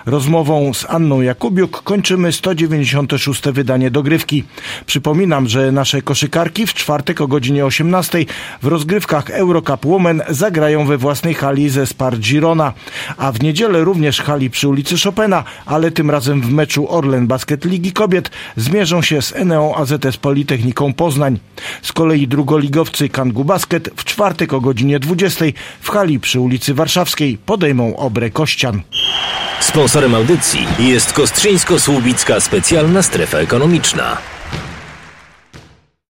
Rozmową 0.05 0.73
z 0.73 0.85
Anną 0.89 1.21
Jakubiuk 1.21 1.83
kończymy 1.83 2.31
196. 2.31 3.41
wydanie 3.41 3.91
dogrywki. 3.91 4.43
Przypominam, 4.85 5.47
że 5.47 5.71
nasze 5.71 6.01
koszykarki 6.01 6.67
w 6.67 6.73
czwartek 6.73 7.21
o 7.21 7.27
godzinie 7.27 7.65
18 7.65 8.25
w 8.61 8.67
rozgrywkach 8.67 9.29
Eurocup 9.29 9.85
Women 9.85 10.21
zagrają 10.29 10.85
we 10.85 10.97
własnej 10.97 11.33
hali 11.33 11.69
ze 11.69 11.85
Spar 11.85 12.17
Girona, 12.17 12.73
a 13.17 13.31
w 13.31 13.41
niedzielę 13.41 13.83
również 13.83 14.21
hali 14.21 14.49
przy 14.49 14.67
ulicy 14.67 14.95
Chopina, 15.03 15.43
ale 15.65 15.91
tym 15.91 16.11
razem 16.11 16.41
w 16.41 16.51
meczu 16.51 16.91
Orlen 16.91 17.27
Basket 17.27 17.65
Ligi 17.65 17.91
Kobiet 17.91 18.29
zmierzą 18.55 19.01
się 19.01 19.21
z 19.21 19.35
Eneo 19.35 19.77
AZS 19.77 20.17
Politechniką 20.17 20.93
Poznań. 20.93 21.39
Z 21.81 21.93
kolei 21.93 22.27
drugoligowcy 22.27 23.09
Kangu 23.09 23.43
Basket 23.43 23.89
w 23.95 24.03
czwartek 24.03 24.53
o 24.53 24.61
godzinie 24.61 24.99
20 24.99 25.45
w 25.81 25.89
hali 25.89 26.19
przy 26.19 26.39
ulicy 26.39 26.73
Warszawskiej 26.73 27.37
podejmą 27.45 27.95
obrę 27.95 28.29
Kościan. 28.29 28.81
Sponsorem 29.59 30.15
audycji 30.15 30.67
jest 30.79 31.13
Kostrzyńsko-Słubicka 31.13 32.39
Specjalna 32.39 33.01
Strefa 33.01 33.37
Ekonomiczna. 33.37 34.17